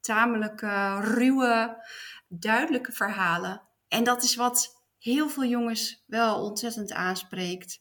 [0.00, 0.60] tamelijk
[1.00, 1.84] ruwe,
[2.28, 3.62] duidelijke verhalen.
[3.88, 7.80] En dat is wat heel veel jongens wel ontzettend aanspreekt.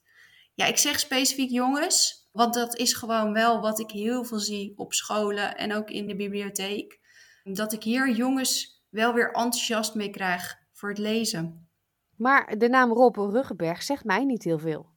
[0.53, 4.73] Ja, ik zeg specifiek jongens, want dat is gewoon wel wat ik heel veel zie
[4.75, 6.99] op scholen en ook in de bibliotheek.
[7.43, 11.69] Dat ik hier jongens wel weer enthousiast mee krijg voor het lezen.
[12.17, 14.93] Maar de naam Rob Ruggenberg zegt mij niet heel veel.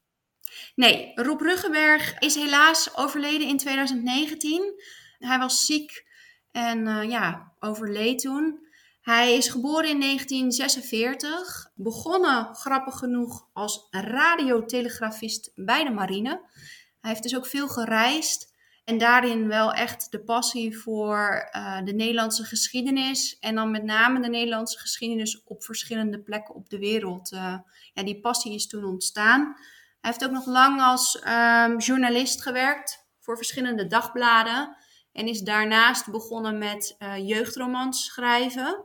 [0.74, 4.82] Nee, Rob Ruggenberg is helaas overleden in 2019.
[5.18, 6.06] Hij was ziek
[6.50, 8.66] en uh, ja, overleed toen.
[9.00, 16.30] Hij is geboren in 1946, begonnen grappig genoeg als radiotelegrafist bij de marine.
[17.00, 18.47] Hij heeft dus ook veel gereisd
[18.88, 23.38] en daarin wel echt de passie voor uh, de Nederlandse geschiedenis.
[23.38, 27.32] En dan met name de Nederlandse geschiedenis op verschillende plekken op de wereld.
[27.32, 27.58] Uh,
[27.92, 29.40] ja, die passie is toen ontstaan.
[30.00, 34.76] Hij heeft ook nog lang als um, journalist gewerkt voor verschillende dagbladen.
[35.12, 38.84] En is daarnaast begonnen met uh, jeugdromans schrijven.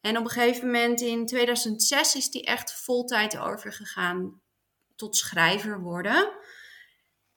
[0.00, 4.40] En op een gegeven moment in 2006 is hij echt voltijd overgegaan
[4.96, 6.32] tot schrijver worden.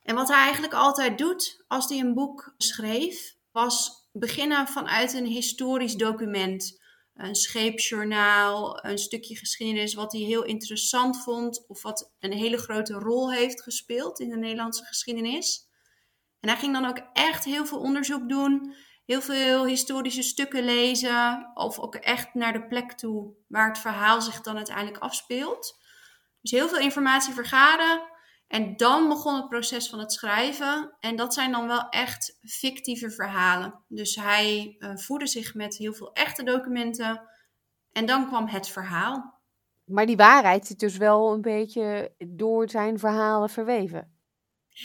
[0.05, 5.25] En wat hij eigenlijk altijd doet als hij een boek schreef, was beginnen vanuit een
[5.25, 6.83] historisch document.
[7.13, 12.93] Een scheepsjournaal, een stukje geschiedenis wat hij heel interessant vond of wat een hele grote
[12.93, 15.67] rol heeft gespeeld in de Nederlandse geschiedenis.
[16.39, 21.51] En hij ging dan ook echt heel veel onderzoek doen, heel veel historische stukken lezen
[21.53, 25.79] of ook echt naar de plek toe waar het verhaal zich dan uiteindelijk afspeelt.
[26.41, 28.13] Dus heel veel informatie vergaren
[28.47, 30.95] en dan begon het proces van het schrijven.
[30.99, 33.83] En dat zijn dan wel echt fictieve verhalen.
[33.87, 37.21] Dus hij uh, voedde zich met heel veel echte documenten.
[37.91, 39.33] En dan kwam het verhaal.
[39.85, 44.13] Maar die waarheid zit dus wel een beetje door zijn verhalen verweven.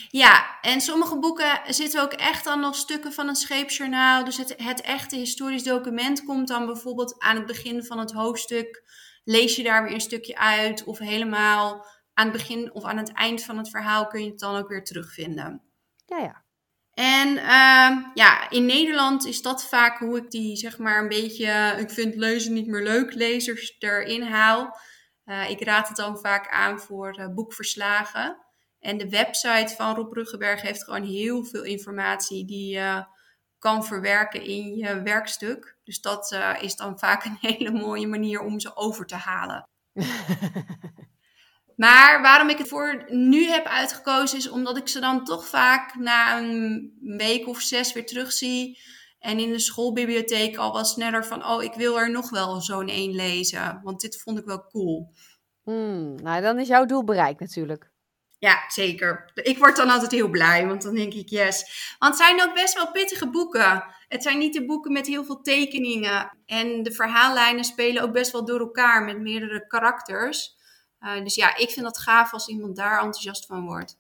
[0.09, 4.25] Ja, en sommige boeken zitten ook echt dan nog stukken van een scheepsjournaal.
[4.25, 8.83] Dus het, het echte historisch document komt dan bijvoorbeeld aan het begin van het hoofdstuk.
[9.25, 11.87] Lees je daar weer een stukje uit of helemaal
[12.21, 14.69] aan het begin of aan het eind van het verhaal kun je het dan ook
[14.69, 15.63] weer terugvinden.
[16.07, 16.45] Ja, ja.
[16.93, 21.77] En uh, ja, in Nederland is dat vaak hoe ik die, zeg maar, een beetje,
[21.79, 24.77] ik vind lezen niet meer leuk, lezers erin haal.
[25.25, 28.37] Uh, ik raad het dan vaak aan voor uh, boekverslagen.
[28.79, 33.05] En de website van Rob Ruggenberg heeft gewoon heel veel informatie die je
[33.59, 35.79] kan verwerken in je werkstuk.
[35.85, 39.65] Dus dat uh, is dan vaak een hele mooie manier om ze over te halen.
[41.81, 45.95] Maar waarom ik het voor nu heb uitgekozen is omdat ik ze dan toch vaak
[45.95, 48.79] na een week of zes weer terugzie.
[49.19, 52.89] En in de schoolbibliotheek al wat sneller van, oh, ik wil er nog wel zo'n
[52.89, 53.81] één lezen.
[53.83, 55.13] Want dit vond ik wel cool.
[55.63, 57.91] Hmm, nou, dan is jouw doel bereikt natuurlijk.
[58.39, 59.31] Ja, zeker.
[59.35, 61.95] Ik word dan altijd heel blij, want dan denk ik yes.
[61.99, 63.85] Want het zijn ook best wel pittige boeken.
[64.09, 66.39] Het zijn niet de boeken met heel veel tekeningen.
[66.47, 70.59] En de verhaallijnen spelen ook best wel door elkaar met meerdere karakters.
[71.01, 73.99] Uh, dus ja, ik vind dat gaaf als iemand daar enthousiast van wordt.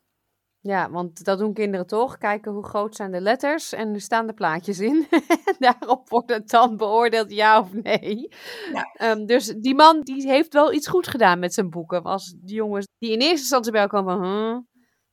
[0.62, 2.18] Ja, want dat doen kinderen toch.
[2.18, 5.06] Kijken hoe groot zijn de letters en er staan de plaatjes in.
[5.58, 8.28] Daarop wordt het dan beoordeeld ja of nee.
[8.72, 9.10] Ja.
[9.10, 12.02] Um, dus die man die heeft wel iets goed gedaan met zijn boeken.
[12.02, 14.58] Als die jongens die in eerste instantie bij elkaar komen, huh,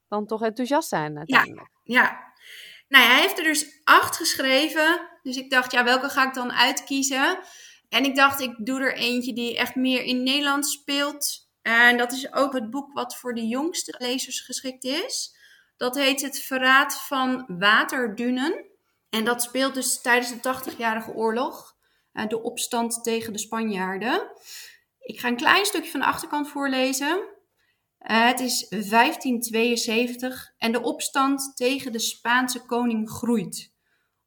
[0.07, 1.69] dan toch enthousiast zijn uiteindelijk.
[1.83, 2.25] Ja, ja.
[2.87, 5.09] Nou ja, hij heeft er dus acht geschreven.
[5.21, 7.39] Dus ik dacht, ja, welke ga ik dan uitkiezen?
[7.89, 11.46] En ik dacht, ik doe er eentje die echt meer in Nederland speelt.
[11.67, 15.35] En dat is ook het boek wat voor de jongste lezers geschikt is.
[15.77, 18.65] Dat heet Het Verraad van Waterdunen.
[19.09, 21.75] En dat speelt dus tijdens de 80-jarige oorlog.
[22.13, 24.31] Uh, de opstand tegen de Spanjaarden.
[24.99, 27.17] Ik ga een klein stukje van de achterkant voorlezen.
[27.17, 33.73] Uh, het is 1572 en de opstand tegen de Spaanse koning groeit.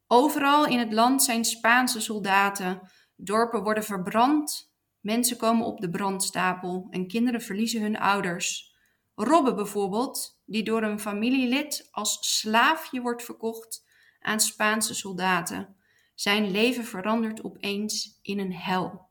[0.07, 2.91] Overal in het land zijn Spaanse soldaten.
[3.17, 4.70] Dorpen worden verbrand,
[5.01, 8.75] Mensen komen op de brandstapel en kinderen verliezen hun ouders.
[9.15, 13.87] Robbe bijvoorbeeld, die door een familielid als slaafje wordt verkocht
[14.21, 15.77] aan Spaanse soldaten.
[16.15, 19.09] Zijn leven verandert opeens in een hel.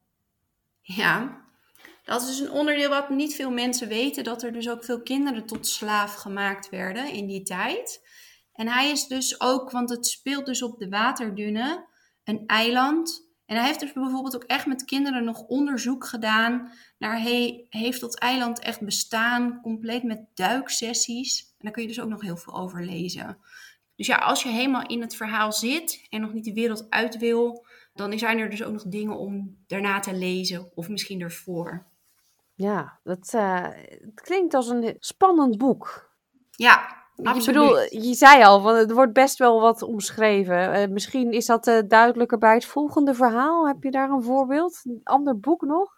[0.82, 1.46] Ja,
[2.04, 5.46] dat is een onderdeel wat niet veel mensen weten, dat er dus ook veel kinderen
[5.46, 8.08] tot slaaf gemaakt werden in die tijd.
[8.54, 11.88] En hij is dus ook, want het speelt dus op de waterdune,
[12.24, 17.22] een eiland en hij heeft dus bijvoorbeeld ook echt met kinderen nog onderzoek gedaan naar,
[17.22, 21.42] hey, heeft dat eiland echt bestaan, compleet met duiksessies.
[21.42, 23.38] En daar kun je dus ook nog heel veel over lezen.
[23.96, 27.18] Dus ja, als je helemaal in het verhaal zit en nog niet de wereld uit
[27.18, 31.86] wil, dan zijn er dus ook nog dingen om daarna te lezen of misschien ervoor.
[32.56, 33.68] Ja, dat, uh,
[34.02, 36.14] het klinkt als een spannend boek.
[36.52, 40.82] Ja, Je, bedoel, je zei al, want het wordt best wel wat omschreven.
[40.82, 43.68] Uh, misschien is dat uh, duidelijker bij het volgende verhaal.
[43.68, 44.82] Heb je daar een voorbeeld?
[44.84, 45.98] Een ander boek nog?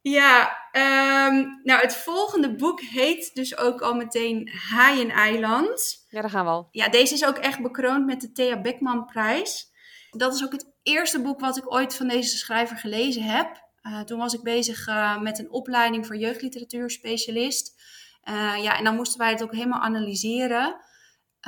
[0.00, 6.06] Ja, um, nou het volgende boek heet dus ook al meteen Haaieneiland.
[6.08, 6.68] Ja, daar gaan we al.
[6.70, 9.72] Ja, deze is ook echt bekroond met de Thea Beckman prijs.
[10.10, 13.64] Dat is ook het eerste boek wat ik ooit van deze schrijver gelezen heb.
[13.82, 17.82] Uh, toen was ik bezig uh, met een opleiding voor jeugdliteratuurspecialist.
[18.28, 20.76] Uh, ja, en dan moesten wij het ook helemaal analyseren.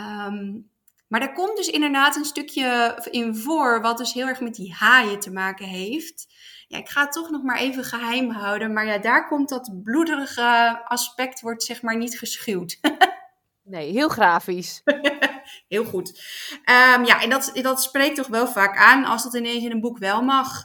[0.00, 0.70] Um,
[1.08, 4.74] maar daar komt dus inderdaad een stukje in voor, wat dus heel erg met die
[4.74, 6.26] haaien te maken heeft.
[6.66, 8.72] Ja, ik ga het toch nog maar even geheim houden.
[8.72, 12.78] Maar ja, daar komt dat bloederige aspect, wordt zeg maar niet geschuwd.
[13.64, 14.82] nee, heel grafisch.
[15.68, 16.08] heel goed.
[16.50, 19.80] Um, ja, en dat, dat spreekt toch wel vaak aan als dat ineens in een
[19.80, 20.64] boek wel mag.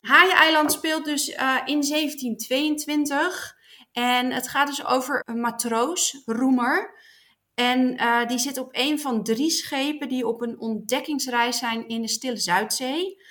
[0.00, 3.56] Haaieneiland speelt dus uh, in 1722.
[3.92, 6.96] En het gaat dus over een matroos, Roemer.
[7.54, 12.02] En uh, die zit op een van drie schepen die op een ontdekkingsreis zijn in
[12.02, 13.22] de Stille Zuidzee.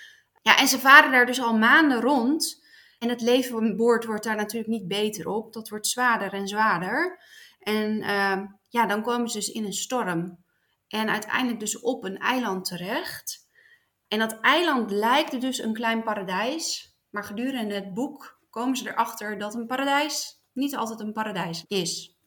[0.42, 2.66] Ja, en ze varen daar dus al maanden rond.
[3.00, 5.54] En het leven aan boord wordt daar natuurlijk niet beter op.
[5.54, 7.20] Dat wordt zwaarder en zwaarder.
[7.60, 10.44] En uh, ja, dan komen ze dus in een storm.
[10.88, 13.48] En uiteindelijk dus op een eiland terecht.
[14.08, 16.96] En dat eiland lijkt dus een klein paradijs.
[17.10, 22.18] Maar gedurende het boek komen ze erachter dat een paradijs niet altijd een paradijs is.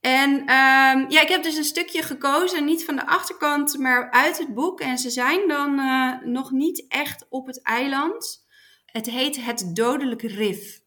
[0.00, 4.38] En um, ja, ik heb dus een stukje gekozen, niet van de achterkant, maar uit
[4.38, 4.80] het boek.
[4.80, 8.46] En ze zijn dan uh, nog niet echt op het eiland.
[8.86, 10.82] Het heet Het Dodelijke Rif.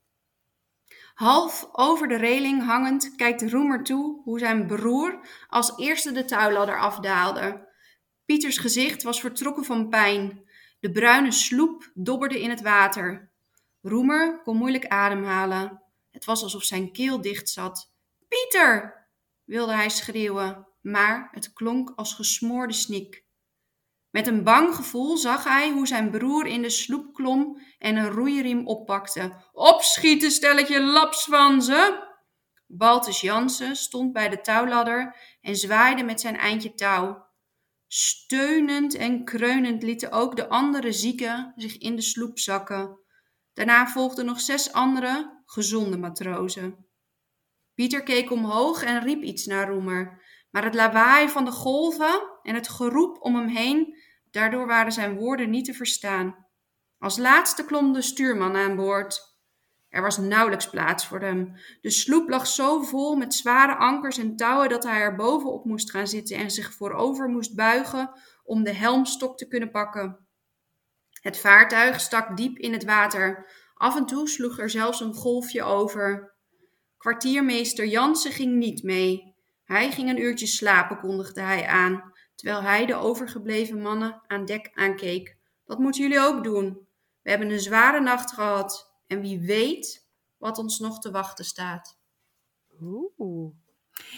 [1.13, 6.79] Half over de reling hangend kijkt Roemer toe hoe zijn broer als eerste de touwladder
[6.79, 7.67] afdaalde.
[8.25, 10.43] Pieters gezicht was vertrokken van pijn.
[10.79, 13.31] De bruine sloep dobberde in het water.
[13.81, 15.81] Roemer kon moeilijk ademhalen.
[16.18, 17.93] Het was alsof zijn keel dicht zat.
[18.28, 19.07] Pieter!
[19.43, 23.26] wilde hij schreeuwen, maar het klonk als gesmoorde snik.
[24.09, 28.09] Met een bang gevoel zag hij hoe zijn broer in de sloep klom en een
[28.09, 29.34] roeiriem oppakte.
[29.51, 32.03] Opschieten, stelletje lapswanzen!
[32.68, 37.26] Baltus Jansen stond bij de touwladder en zwaaide met zijn eindje touw.
[37.88, 42.99] Steunend en kreunend lieten ook de andere zieken zich in de sloep zakken.
[43.53, 46.86] Daarna volgden nog zes andere, gezonde matrozen.
[47.74, 50.26] Pieter keek omhoog en riep iets naar Roemer.
[50.52, 53.98] Maar het lawaai van de golven en het geroep om hem heen,
[54.32, 56.45] daardoor waren zijn woorden niet te verstaan.
[57.00, 59.38] Als laatste klom de stuurman aan boord.
[59.89, 61.54] Er was nauwelijks plaats voor hem.
[61.82, 65.91] De sloep lag zo vol met zware ankers en touwen dat hij er bovenop moest
[65.91, 68.12] gaan zitten en zich voorover moest buigen
[68.43, 70.28] om de helmstok te kunnen pakken.
[71.22, 73.50] Het vaartuig stak diep in het water.
[73.78, 76.36] Af en toe sloeg er zelfs een golfje over.
[76.97, 79.36] Kwartiermeester Jansen ging niet mee.
[79.63, 84.71] Hij ging een uurtje slapen, kondigde hij aan, terwijl hij de overgebleven mannen aan dek
[84.73, 85.38] aankeek.
[85.65, 86.88] Dat moeten jullie ook doen.
[87.21, 90.07] We hebben een zware nacht gehad en wie weet
[90.38, 91.97] wat ons nog te wachten staat.
[92.80, 93.53] Oeh.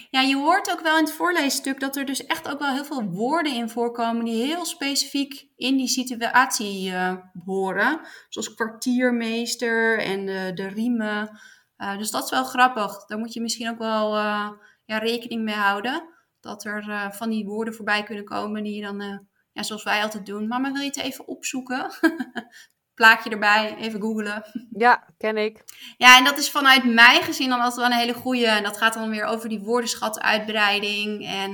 [0.09, 2.85] Ja, je hoort ook wel in het voorleesstuk dat er dus echt ook wel heel
[2.85, 7.15] veel woorden in voorkomen die heel specifiek in die situatie uh,
[7.45, 7.99] horen.
[8.29, 11.39] Zoals kwartiermeester en de, de riemen.
[11.77, 13.05] Uh, dus dat is wel grappig.
[13.05, 14.49] Daar moet je misschien ook wel uh,
[14.85, 16.09] ja, rekening mee houden.
[16.39, 20.25] Dat er van die woorden voorbij kunnen komen die je dan, ja, zoals wij altijd
[20.25, 20.47] doen.
[20.47, 21.91] Mama, wil je het even opzoeken?
[22.99, 24.43] Plaatje erbij, even googlen.
[24.71, 25.63] Ja, ken ik.
[25.97, 28.47] Ja, en dat is vanuit mij gezien dan altijd wel een hele goede.
[28.47, 31.51] En dat gaat dan weer over die woordenschatuitbreiding en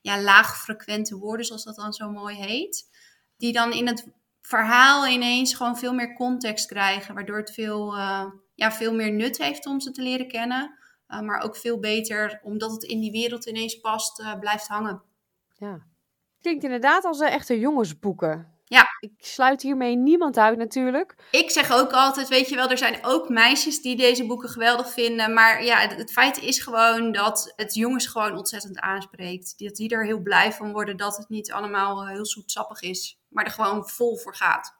[0.00, 2.90] ja, laagfrequente woorden, zoals dat dan zo mooi heet.
[3.36, 4.08] Die dan in het
[4.40, 7.94] verhaal ineens gewoon veel meer context krijgen, waardoor het veel
[8.54, 10.78] ja, veel meer nut heeft om ze te leren kennen.
[11.08, 15.02] Uh, maar ook veel beter, omdat het in die wereld ineens past, blijft hangen.
[15.58, 15.86] Ja.
[16.40, 18.51] Klinkt inderdaad als een echte jongensboeken.
[18.72, 18.86] Ja.
[19.00, 21.14] Ik sluit hiermee niemand uit natuurlijk.
[21.30, 24.92] Ik zeg ook altijd, weet je wel, er zijn ook meisjes die deze boeken geweldig
[24.92, 25.32] vinden.
[25.32, 29.58] Maar ja, het, het feit is gewoon dat het jongens gewoon ontzettend aanspreekt.
[29.58, 33.20] Dat die er heel blij van worden dat het niet allemaal heel zoetsappig is.
[33.28, 34.76] Maar er gewoon vol voor gaat.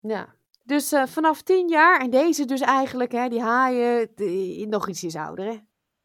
[0.00, 4.88] Ja, dus uh, vanaf tien jaar, en deze dus eigenlijk, hè, die haaien, die, nog
[4.88, 5.58] ietsjes ouder, hè?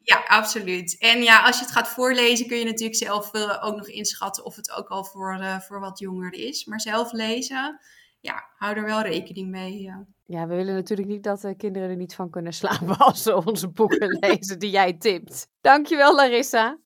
[0.05, 0.97] Ja, absoluut.
[0.97, 4.45] En ja, als je het gaat voorlezen, kun je natuurlijk zelf uh, ook nog inschatten
[4.45, 6.65] of het ook al voor, uh, voor wat jonger is.
[6.65, 7.79] Maar zelf lezen,
[8.19, 9.81] ja, hou er wel rekening mee.
[9.81, 13.23] Ja, ja we willen natuurlijk niet dat de kinderen er niet van kunnen slapen als
[13.23, 15.47] ze onze boeken lezen die jij tipt.
[15.61, 16.79] Dankjewel, Larissa.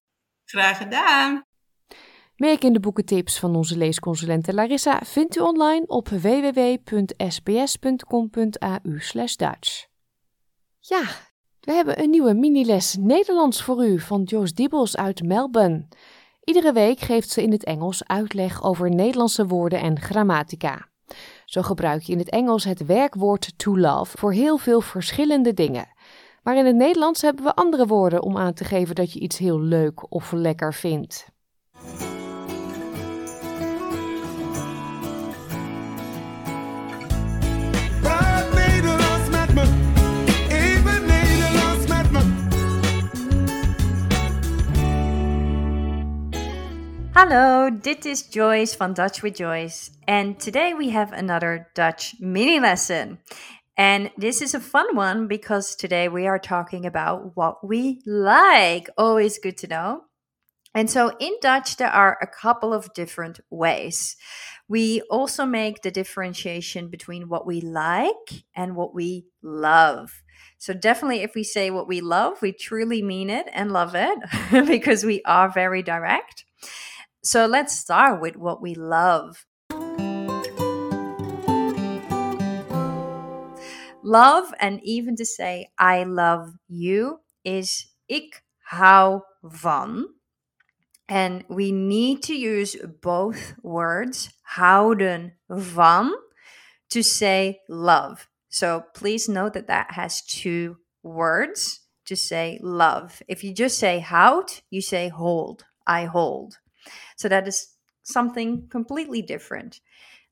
[0.45, 1.43] Graag gedaan.
[2.35, 7.39] Meer in de boekentips van onze leesconsulente Larissa vindt u online op www.sbs.com.au
[9.35, 9.87] Dutch.
[10.79, 11.28] Ja,
[11.61, 15.87] We hebben een nieuwe miniles Nederlands voor u van Joyce Dibbels uit Melbourne.
[16.43, 20.87] Iedere week geeft ze in het Engels uitleg over Nederlandse woorden en grammatica.
[21.45, 25.87] Zo gebruik je in het Engels het werkwoord to love voor heel veel verschillende dingen.
[26.43, 29.37] Maar in het Nederlands hebben we andere woorden om aan te geven dat je iets
[29.37, 31.27] heel leuk of lekker vindt.
[47.15, 52.59] Hello, this is Joyce from Dutch with Joyce, and today we have another Dutch mini
[52.59, 53.17] lesson.
[53.75, 58.89] And this is a fun one because today we are talking about what we like.
[58.97, 60.03] Always good to know.
[60.75, 64.15] And so in Dutch, there are a couple of different ways.
[64.67, 70.21] We also make the differentiation between what we like and what we love.
[70.59, 74.19] So, definitely, if we say what we love, we truly mean it and love it
[74.67, 76.43] because we are very direct.
[77.21, 79.45] So let's start with what we love.
[84.01, 88.41] Love, and even to say I love you, is ik
[88.71, 90.05] hou van.
[91.09, 96.13] And we need to use both words, houden van,
[96.89, 98.29] to say love.
[98.47, 103.21] So please note that that has two words to say love.
[103.27, 105.65] If you just say houd, you say hold.
[105.85, 106.59] I hold.
[107.15, 109.79] So that is something completely different.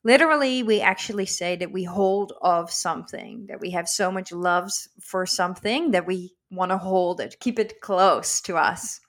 [0.03, 4.71] Literally, we actually say that we hold of something, that we have so much love
[5.01, 8.99] for something that we want to hold it, keep it close to us.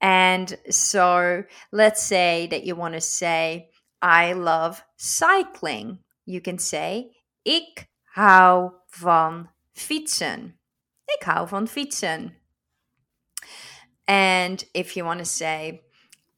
[0.00, 3.70] And so let's say that you want to say,
[4.02, 5.98] I love cycling.
[6.24, 7.12] You can say,
[7.44, 10.54] Ik hou van fietsen.
[11.08, 12.32] Ik hou van fietsen.
[14.08, 15.82] And if you want to say,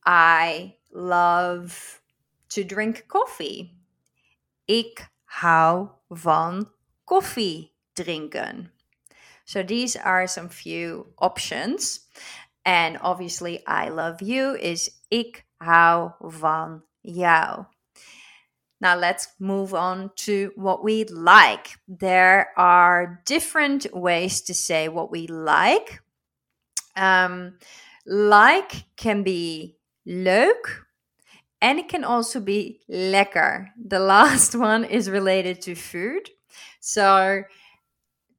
[0.09, 2.00] I love
[2.48, 3.74] to drink coffee.
[4.66, 6.70] Ik hou van
[7.04, 8.72] koffie drinken.
[9.44, 12.06] So these are some few options.
[12.64, 17.66] And obviously, I love you is ik hou van jou.
[18.80, 21.76] Now let's move on to what we like.
[21.86, 26.00] There are different ways to say what we like.
[26.96, 27.59] Um,
[28.06, 29.78] like can be
[30.09, 30.84] leuk.
[31.61, 33.66] And it can also be lekker.
[33.76, 36.30] The last one is related to food.
[36.80, 37.42] So,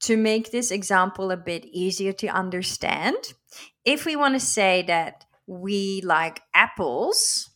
[0.02, 3.18] to make this example a bit easier to understand,
[3.84, 7.50] if we want to say that we like apples,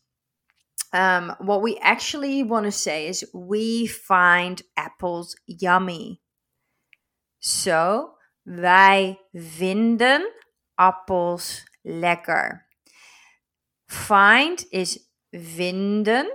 [0.91, 6.21] um, what we actually want to say is we find apples yummy.
[7.39, 8.13] So,
[8.45, 10.23] wij vinden
[10.75, 12.62] appels lekker.
[13.93, 16.29] Find is vinden,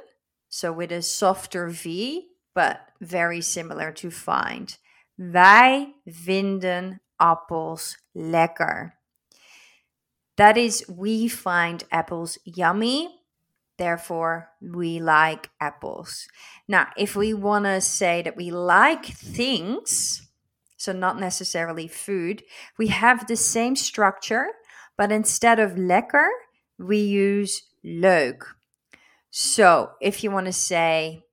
[0.48, 4.78] so with a softer V, but very similar to find.
[5.18, 8.92] Wij vinden appels lekker.
[10.36, 13.08] That is, we find apples yummy.
[13.76, 16.28] Therefore, we like apples.
[16.68, 20.22] Now, if we want to say that we like things,
[20.76, 22.44] so not necessarily food,
[22.78, 24.46] we have the same structure,
[24.96, 26.28] but instead of lekker,
[26.78, 28.56] we use leuk.
[29.30, 31.24] So if you want to say,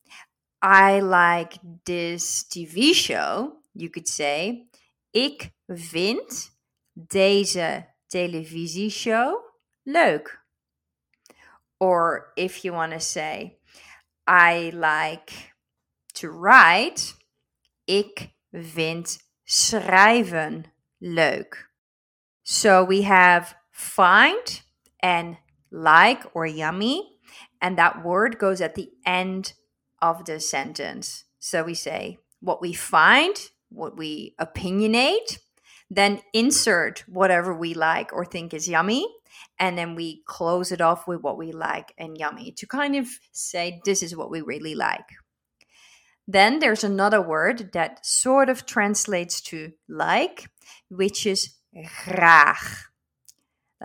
[0.61, 4.67] I like this TV show, you could say,
[5.13, 6.51] ik vind
[6.93, 9.41] deze televisieshow
[9.83, 10.41] leuk.
[11.79, 13.59] Or if you want to say,
[14.27, 15.53] I like
[16.15, 17.13] to write,
[17.85, 20.65] ik vind schrijven
[20.97, 21.69] leuk.
[22.43, 24.64] So we have find
[25.01, 25.37] and
[25.71, 27.17] like or yummy.
[27.61, 29.53] And that word goes at the end
[30.01, 31.25] of the sentence.
[31.39, 33.35] So we say what we find,
[33.69, 35.39] what we opinionate,
[35.89, 39.07] then insert whatever we like or think is yummy.
[39.59, 43.07] And then we close it off with what we like and yummy to kind of
[43.31, 45.05] say, this is what we really like.
[46.27, 50.49] Then there's another word that sort of translates to like,
[50.89, 51.55] which is
[52.03, 52.57] graag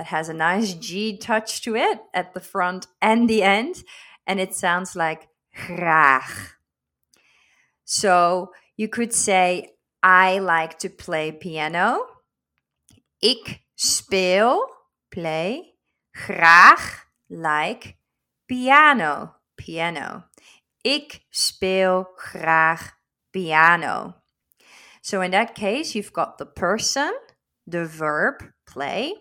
[0.00, 3.84] that has a nice G touch to it at the front and the end,
[4.26, 6.22] and it sounds like graag.
[7.84, 12.06] So you could say, I like to play piano.
[13.20, 14.64] Ik speel,
[15.10, 15.74] play,
[16.16, 17.98] graag, like,
[18.48, 20.24] piano, piano.
[20.82, 22.92] Ik speel graag
[23.34, 24.14] piano.
[25.02, 27.12] So in that case, you've got the person
[27.66, 29.12] the verb play,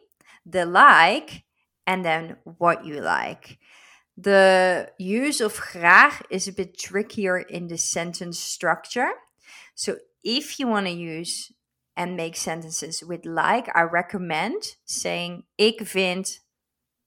[0.46, 1.44] the like,
[1.86, 3.58] and then what you like.
[4.18, 9.12] The use of graag is a bit trickier in the sentence structure.
[9.76, 11.52] So if you want to use
[11.96, 16.40] and make sentences with like, I recommend saying ik vind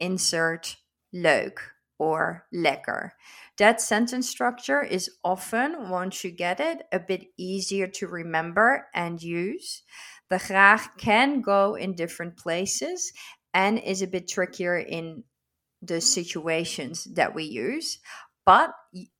[0.00, 0.76] insert
[1.14, 1.58] leuk
[1.98, 3.10] or lekker.
[3.58, 9.22] That sentence structure is often, once you get it, a bit easier to remember and
[9.22, 9.82] use.
[10.32, 13.12] The graag can go in different places
[13.52, 15.24] and is a bit trickier in
[15.82, 17.98] the situations that we use.
[18.46, 18.70] But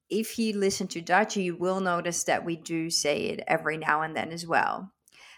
[0.09, 4.01] if you listen to Dutch, you will notice that we do say it every now
[4.01, 4.91] and then as well.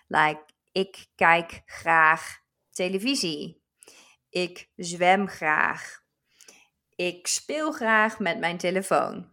[0.08, 0.38] Like,
[0.74, 2.22] ik kijk graag
[2.72, 3.60] televisie.
[4.30, 6.02] Ik zwem graag.
[6.96, 9.26] Ik speel graag met mijn telefoon.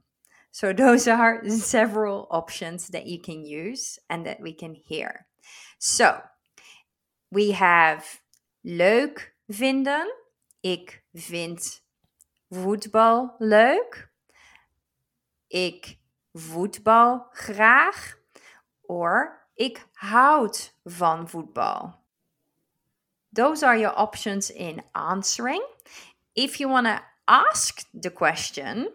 [0.51, 5.27] So those are several options that you can use and that we can hear.
[5.77, 6.21] So,
[7.32, 8.19] we have
[8.61, 10.13] leuk vinden.
[10.59, 11.84] Ik vind
[12.49, 14.11] voetbal leuk.
[15.47, 15.97] Ik
[16.34, 18.17] voetbal graag.
[18.82, 21.99] Or ik houd van voetbal.
[23.34, 25.63] Those are your options in answering.
[26.34, 28.89] If you want to ask the question,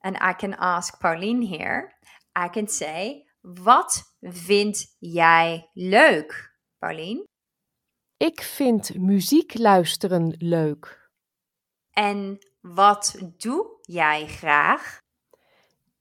[0.00, 1.92] and I can ask Pauline here,
[2.36, 6.53] I can say, wat vind jij leuk,
[8.16, 11.10] Ik vind muziek luisteren leuk.
[11.90, 14.98] En wat doe jij graag?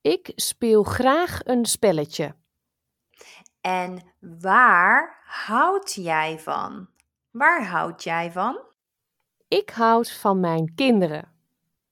[0.01, 2.35] Ik speel graag een spelletje.
[3.61, 6.89] En waar houd jij van?
[7.31, 8.59] Waar houd jij van?
[9.47, 11.31] Ik houd van mijn kinderen.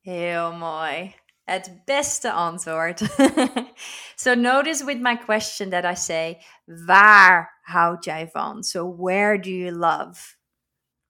[0.02, 1.16] Heel mooi.
[1.44, 3.00] Het beste antwoord.
[4.16, 8.64] so notice with my question that I say, waar houd jij van?
[8.64, 10.38] So where do you love?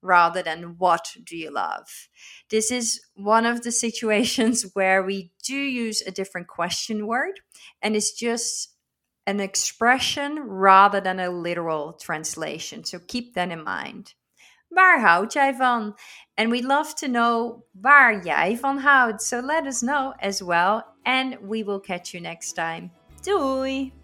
[0.02, 2.10] Rather than what do you love?
[2.50, 7.42] This is one of the situations where we do use a different question word
[7.82, 8.72] and it's just
[9.28, 12.84] an expression rather than a literal translation.
[12.84, 14.16] So keep that in mind.
[14.72, 15.96] Waar houd jij van?
[16.38, 19.22] And we'd love to know waar jij van houdt.
[19.22, 20.84] So let us know as well.
[21.04, 22.92] And we will catch you next time.
[23.22, 24.01] Doei!